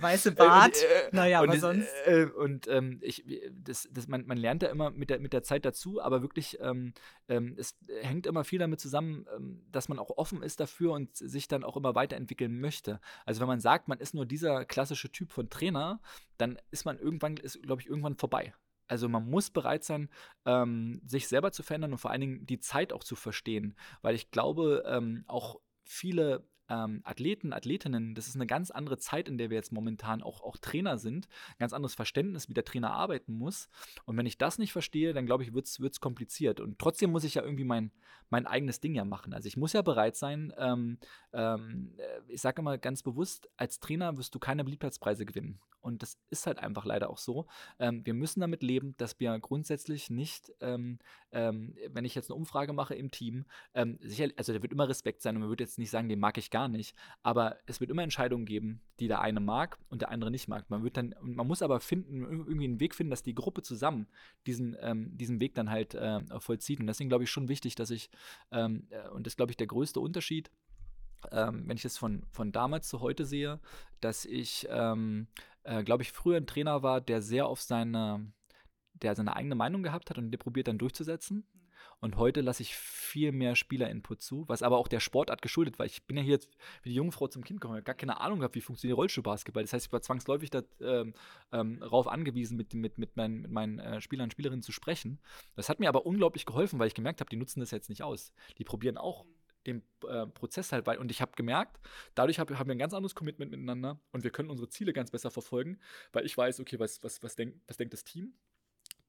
[0.00, 1.88] Weiße Bart, äh, naja, aber sonst.
[2.06, 5.42] Äh, und ähm, ich, das, das, man, man lernt ja immer mit der, mit der
[5.42, 6.92] Zeit dazu, aber wirklich, ähm,
[7.28, 11.16] ähm, es hängt immer viel damit zusammen, ähm, dass man auch offen ist dafür und
[11.16, 13.00] sich dann auch immer weiterentwickeln möchte.
[13.24, 16.00] Also wenn man sagt, man ist nur dieser klassische Typ von Trainer,
[16.38, 18.54] dann ist man irgendwann, ist, glaube ich, irgendwann vorbei.
[18.86, 20.10] Also man muss bereit sein,
[20.44, 24.14] ähm, sich selber zu verändern und vor allen Dingen die Zeit auch zu verstehen, weil
[24.14, 29.38] ich glaube, ähm, auch viele ähm, Athleten, Athletinnen, das ist eine ganz andere Zeit, in
[29.38, 32.92] der wir jetzt momentan auch, auch Trainer sind, ein ganz anderes Verständnis, wie der Trainer
[32.92, 33.68] arbeiten muss.
[34.04, 36.60] Und wenn ich das nicht verstehe, dann glaube ich, wird es kompliziert.
[36.60, 37.90] Und trotzdem muss ich ja irgendwie mein,
[38.30, 39.34] mein eigenes Ding ja machen.
[39.34, 40.98] Also ich muss ja bereit sein, ähm,
[41.32, 41.94] ähm,
[42.28, 45.60] ich sage immer ganz bewusst, als Trainer wirst du keine Beliebtheitspreise gewinnen.
[45.80, 47.46] Und das ist halt einfach leider auch so.
[47.78, 50.98] Ähm, wir müssen damit leben, dass wir grundsätzlich nicht, ähm,
[51.30, 53.44] ähm, wenn ich jetzt eine Umfrage mache im Team,
[54.00, 56.38] sicher, also da wird immer Respekt sein und man wird jetzt nicht sagen, den mag
[56.38, 56.94] ich gar nicht,
[57.24, 60.70] aber es wird immer Entscheidungen geben, die der eine mag und der andere nicht mag.
[60.70, 64.06] Man wird dann, man muss aber finden, irgendwie einen Weg finden, dass die Gruppe zusammen
[64.46, 66.78] diesen, ähm, diesen Weg dann halt äh, vollzieht.
[66.78, 68.08] Und deswegen glaube ich schon wichtig, dass ich,
[68.52, 70.52] ähm, äh, und das glaube ich, der größte Unterschied,
[71.32, 73.58] ähm, wenn ich es von, von damals zu heute sehe,
[74.00, 75.26] dass ich, ähm,
[75.64, 78.32] äh, glaube ich, früher ein Trainer war, der sehr auf seine,
[78.92, 81.44] der seine eigene Meinung gehabt hat und der probiert dann durchzusetzen.
[82.04, 85.86] Und heute lasse ich viel mehr Spieler-Input zu, was aber auch der Sportart geschuldet war.
[85.86, 86.50] Ich bin ja hier jetzt
[86.82, 89.62] wie die Jungfrau zum Kind gekommen, gar keine Ahnung gehabt, wie funktioniert Rollstuhlbasketball.
[89.62, 91.14] Das heißt, ich war zwangsläufig darauf ähm,
[91.50, 95.18] ähm, angewiesen, mit, mit, mit, mein, mit meinen äh, Spielern und Spielerinnen zu sprechen.
[95.56, 98.02] Das hat mir aber unglaublich geholfen, weil ich gemerkt habe, die nutzen das jetzt nicht
[98.02, 98.34] aus.
[98.58, 99.24] Die probieren auch
[99.66, 101.00] den äh, Prozess halt weiter.
[101.00, 101.80] Und ich habe gemerkt,
[102.14, 105.10] dadurch hab, haben wir ein ganz anderes Commitment miteinander und wir können unsere Ziele ganz
[105.10, 105.80] besser verfolgen,
[106.12, 108.34] weil ich weiß, okay, was, was, was, denk, was denkt das Team?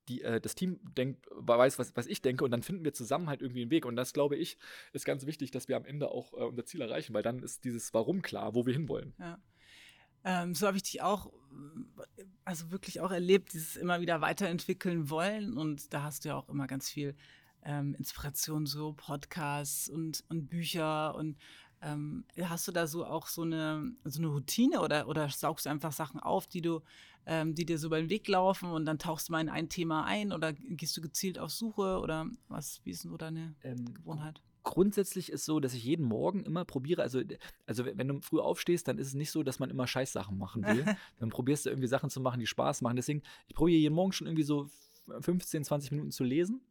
[0.07, 3.29] Die, äh, das Team denkt, weiß, was, was ich denke, und dann finden wir zusammen
[3.29, 3.85] halt irgendwie einen Weg.
[3.85, 4.57] Und das, glaube ich,
[4.93, 7.63] ist ganz wichtig, dass wir am Ende auch äh, unser Ziel erreichen, weil dann ist
[7.63, 9.13] dieses Warum klar, wo wir hinwollen.
[9.19, 9.39] Ja.
[10.23, 11.31] Ähm, so habe ich dich auch,
[12.43, 15.57] also wirklich auch erlebt, dieses immer wieder weiterentwickeln wollen.
[15.57, 17.15] Und da hast du ja auch immer ganz viel
[17.63, 21.37] ähm, Inspiration, so Podcasts und, und Bücher und
[21.81, 25.69] ähm, hast du da so auch so eine, so eine Routine oder, oder saugst du
[25.69, 26.81] einfach Sachen auf, die du,
[27.25, 30.05] ähm, die dir so beim Weg laufen und dann tauchst du mal in ein Thema
[30.05, 33.93] ein oder gehst du gezielt auf Suche oder was, wie ist denn so deine ähm,
[33.93, 34.41] Gewohnheit?
[34.65, 37.21] grundsätzlich ist so, dass ich jeden Morgen immer probiere, also,
[37.65, 40.65] also wenn du früh aufstehst, dann ist es nicht so, dass man immer Scheißsachen machen
[40.65, 40.83] will.
[41.19, 42.97] dann probierst du irgendwie Sachen zu machen, die Spaß machen.
[42.97, 44.67] Deswegen, ich probiere jeden Morgen schon irgendwie so
[45.21, 46.61] 15, 20 Minuten zu lesen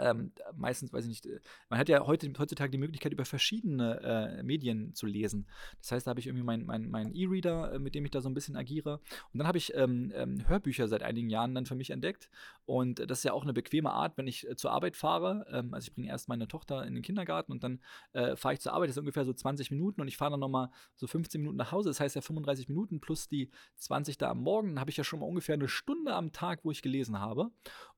[0.00, 4.00] ähm, meistens, weiß ich nicht, äh, man hat ja heute, heutzutage die Möglichkeit, über verschiedene
[4.00, 5.46] äh, Medien zu lesen.
[5.80, 8.20] Das heißt, da habe ich irgendwie meinen mein, mein E-Reader, äh, mit dem ich da
[8.20, 9.00] so ein bisschen agiere.
[9.32, 12.30] Und dann habe ich ähm, ähm, Hörbücher seit einigen Jahren dann für mich entdeckt.
[12.66, 15.46] Und das ist ja auch eine bequeme Art, wenn ich äh, zur Arbeit fahre.
[15.50, 17.80] Ähm, also ich bringe erst meine Tochter in den Kindergarten und dann
[18.12, 18.88] äh, fahre ich zur Arbeit.
[18.88, 21.72] Das ist ungefähr so 20 Minuten und ich fahre dann nochmal so 15 Minuten nach
[21.72, 21.90] Hause.
[21.90, 24.68] Das heißt ja 35 Minuten plus die 20 da am Morgen.
[24.70, 27.50] Dann habe ich ja schon mal ungefähr eine Stunde am Tag, wo ich gelesen habe.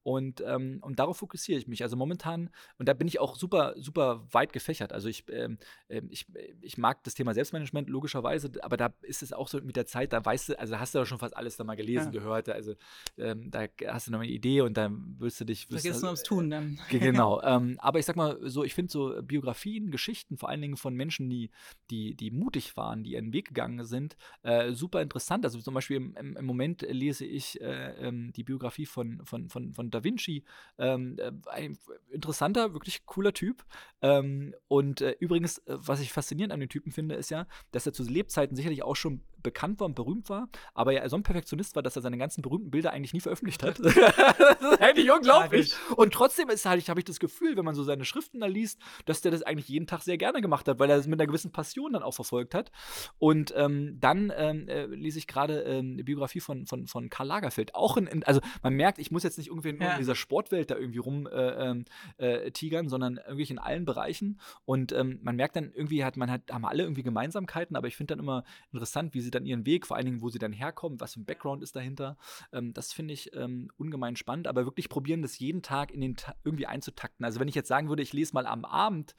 [0.03, 1.83] Und, ähm, und darauf fokussiere ich mich.
[1.87, 4.93] Also momentan, und da bin ich auch super, super weit gefächert.
[4.93, 5.57] Also ich, ähm,
[5.89, 6.27] ähm ich,
[6.61, 10.13] ich mag das Thema Selbstmanagement logischerweise, aber da ist es auch so mit der Zeit,
[10.13, 12.21] da weißt du, also da hast du ja schon fast alles da mal gelesen, ja.
[12.21, 12.49] gehört.
[12.49, 12.75] Also
[13.19, 15.69] ähm, da hast du noch eine Idee und dann wirst du dich.
[15.71, 16.81] Es nur ums Tun dann.
[16.91, 17.41] Genau.
[17.43, 20.93] ähm, aber ich sag mal so, ich finde so Biografien, Geschichten, vor allen Dingen von
[20.95, 21.51] Menschen, die,
[21.91, 25.45] die, die mutig waren, die ihren Weg gegangen sind, äh, super interessant.
[25.45, 29.49] Also zum Beispiel im, im, im Moment lese ich äh, ähm, die Biografie von, von,
[29.49, 30.43] von, von Da Vinci.
[30.79, 31.76] Ähm, äh, ein
[32.11, 33.65] interessanter, wirklich cooler Typ.
[34.03, 37.87] Ähm, und äh, übrigens, äh, was ich faszinierend an den Typen finde, ist ja, dass
[37.87, 41.23] er zu Lebzeiten sicherlich auch schon bekannt war und berühmt war, aber ja so ein
[41.23, 43.79] Perfektionist war, dass er seine ganzen berühmten Bilder eigentlich nie veröffentlicht hat.
[43.83, 45.75] das ist eigentlich unglaublich.
[45.97, 48.81] Und trotzdem ist halt, habe ich das Gefühl, wenn man so seine Schriften da liest,
[49.05, 51.27] dass der das eigentlich jeden Tag sehr gerne gemacht hat, weil er es mit einer
[51.27, 52.71] gewissen Passion dann auch verfolgt hat.
[53.19, 57.27] Und ähm, dann ähm, äh, lese ich gerade ähm, eine Biografie von, von, von Karl
[57.27, 57.75] Lagerfeld.
[57.75, 59.93] Auch in, in, also man merkt, ich muss jetzt nicht irgendwie ja.
[59.93, 61.85] in dieser Sportwelt da irgendwie rum äh, ähm,
[62.19, 64.41] äh, tigern, sondern irgendwie in allen Bereichen.
[64.65, 67.97] Und ähm, man merkt dann irgendwie, hat man hat, haben alle irgendwie Gemeinsamkeiten, aber ich
[67.97, 70.53] finde dann immer interessant, wie sie dann ihren Weg, vor allen Dingen, wo sie dann
[70.53, 72.17] herkommen, was für ein Background ist dahinter.
[72.53, 76.17] Ähm, das finde ich ähm, ungemein spannend, aber wirklich probieren, das jeden Tag in den
[76.17, 77.25] Ta irgendwie einzutakten.
[77.25, 79.15] Also wenn ich jetzt sagen würde, ich lese mal am Abend,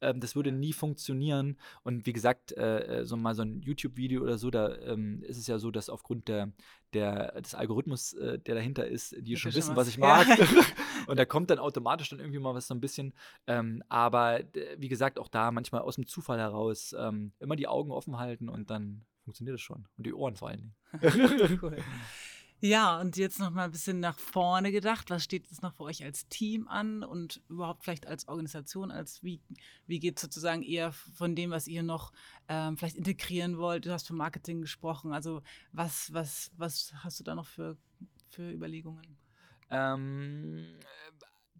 [0.00, 1.56] ähm, das würde nie funktionieren.
[1.82, 5.38] Und wie gesagt, äh, äh, so mal so ein YouTube-Video oder so, da ähm, ist
[5.38, 6.52] es ja so, dass aufgrund der,
[6.94, 10.26] der, des Algorithmus, äh, der dahinter ist, die schon wissen, was ich mag.
[10.26, 10.36] Ja.
[11.06, 13.14] und da kommt dann automatisch dann irgendwie mal was so ein bisschen.
[13.46, 14.40] Ähm, aber
[14.78, 18.48] wie gesagt, auch da manchmal aus dem Zufall heraus ähm, immer die Augen offen halten
[18.48, 19.86] und dann funktioniert es schon.
[19.96, 20.74] Und die Ohren vor allen Dingen.
[21.62, 21.76] cool.
[22.62, 25.08] Ja, und jetzt noch mal ein bisschen nach vorne gedacht.
[25.08, 28.90] Was steht jetzt noch für euch als Team an und überhaupt vielleicht als Organisation?
[28.90, 29.40] Als wie,
[29.86, 32.12] wie geht sozusagen eher von dem, was ihr noch
[32.48, 33.86] ähm, vielleicht integrieren wollt?
[33.86, 35.14] Du hast von Marketing gesprochen.
[35.14, 37.78] Also was, was, was hast du da noch für,
[38.28, 39.16] für Überlegungen?
[39.70, 40.66] Ähm,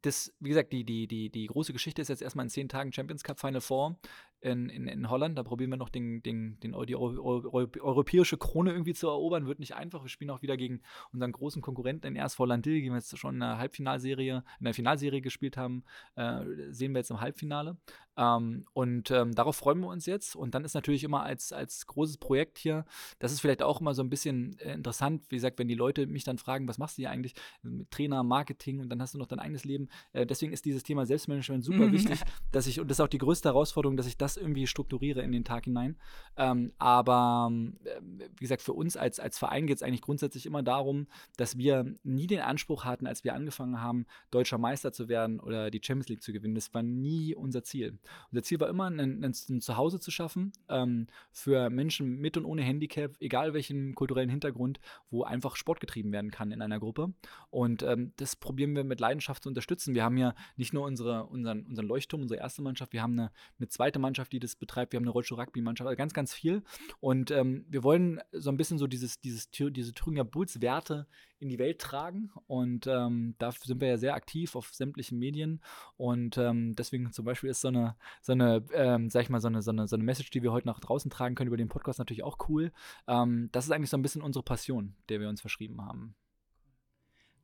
[0.02, 2.92] das, wie gesagt, die, die, die, die große Geschichte ist jetzt erstmal in zehn Tagen
[2.92, 3.98] Champions Cup Final Four
[4.40, 5.36] in, in, in Holland.
[5.38, 9.46] Da probieren wir noch den, den, den, die Euro, Euro, europäische Krone irgendwie zu erobern.
[9.46, 10.02] Wird nicht einfach.
[10.02, 10.80] Wir spielen auch wieder gegen
[11.12, 14.74] unseren großen Konkurrenten in erst Holland die wir jetzt schon in der Halbfinalserie, in der
[14.74, 15.84] Finalserie gespielt haben,
[16.16, 17.76] äh, sehen wir jetzt im Halbfinale.
[18.16, 20.36] Ähm, und ähm, darauf freuen wir uns jetzt.
[20.36, 22.84] Und dann ist natürlich immer als, als großes Projekt hier,
[23.18, 26.06] das ist vielleicht auch immer so ein bisschen äh, interessant, wie gesagt, wenn die Leute
[26.06, 27.34] mich dann fragen, was machst du hier eigentlich?
[27.62, 29.88] Mit Trainer, Marketing und dann hast du noch dein eigenes Leben.
[30.12, 32.20] Äh, deswegen ist dieses Thema Selbstmanagement super wichtig,
[32.52, 35.32] dass ich, und das ist auch die größte Herausforderung, dass ich das irgendwie strukturiere in
[35.32, 35.96] den Tag hinein.
[36.36, 37.50] Ähm, aber
[37.84, 41.06] äh, wie gesagt, für uns als, als Verein geht es eigentlich grundsätzlich immer darum,
[41.36, 45.70] dass wir nie den Anspruch hatten, als wir angefangen haben, deutscher Meister zu werden oder
[45.70, 46.54] die Champions League zu gewinnen.
[46.54, 47.98] Das war nie unser Ziel.
[48.30, 52.44] Unser Ziel war immer, ein, ein, ein Zuhause zu schaffen ähm, für Menschen mit und
[52.44, 57.12] ohne Handicap, egal welchen kulturellen Hintergrund, wo einfach Sport getrieben werden kann in einer Gruppe.
[57.50, 59.94] Und ähm, das probieren wir mit Leidenschaft zu unterstützen.
[59.94, 63.30] Wir haben ja nicht nur unsere, unseren, unseren Leuchtturm, unsere erste Mannschaft, wir haben eine,
[63.58, 66.62] eine zweite Mannschaft, die das betreibt, wir haben eine Rollstuhl-Rugby-Mannschaft, also ganz, ganz viel.
[67.00, 71.06] Und ähm, wir wollen so ein bisschen so dieses, dieses, diese Thüringer Bulls-Werte
[71.38, 72.30] in die Welt tragen.
[72.46, 75.60] Und ähm, da sind wir ja sehr aktiv auf sämtlichen Medien.
[75.96, 79.48] Und ähm, deswegen zum Beispiel ist so eine, so eine, ähm, sag ich mal, so
[79.48, 81.68] eine, so eine, so eine Message, die wir heute nach draußen tragen können über den
[81.68, 82.72] Podcast natürlich auch cool.
[83.06, 86.14] Ähm, das ist eigentlich so ein bisschen unsere Passion, der wir uns verschrieben haben.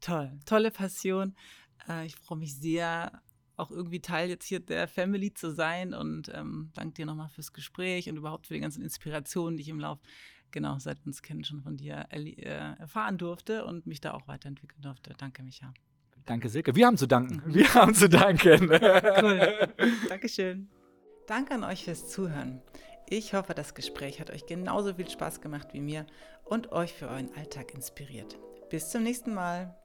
[0.01, 1.35] Toll, tolle Passion.
[1.89, 3.22] Äh, ich freue mich sehr,
[3.57, 7.52] auch irgendwie Teil jetzt hier der Family zu sein und ähm, danke dir nochmal fürs
[7.52, 10.02] Gespräch und überhaupt für die ganzen Inspirationen, die ich im Laufe
[10.50, 14.82] genau, seit uns kennen, schon von dir äh, erfahren durfte und mich da auch weiterentwickeln
[14.82, 15.14] durfte.
[15.16, 15.72] Danke, Micha.
[16.24, 16.74] Danke, Silke.
[16.74, 17.42] Wir haben zu danken.
[17.46, 17.54] Mhm.
[17.54, 18.70] Wir haben zu danken.
[18.70, 19.68] cool.
[20.09, 20.68] Dankeschön.
[21.26, 22.61] Danke an euch fürs Zuhören.
[23.09, 26.07] Ich hoffe, das Gespräch hat euch genauso viel Spaß gemacht wie mir
[26.44, 28.36] und euch für euren Alltag inspiriert.
[28.70, 29.76] Bis zum nächsten Mal.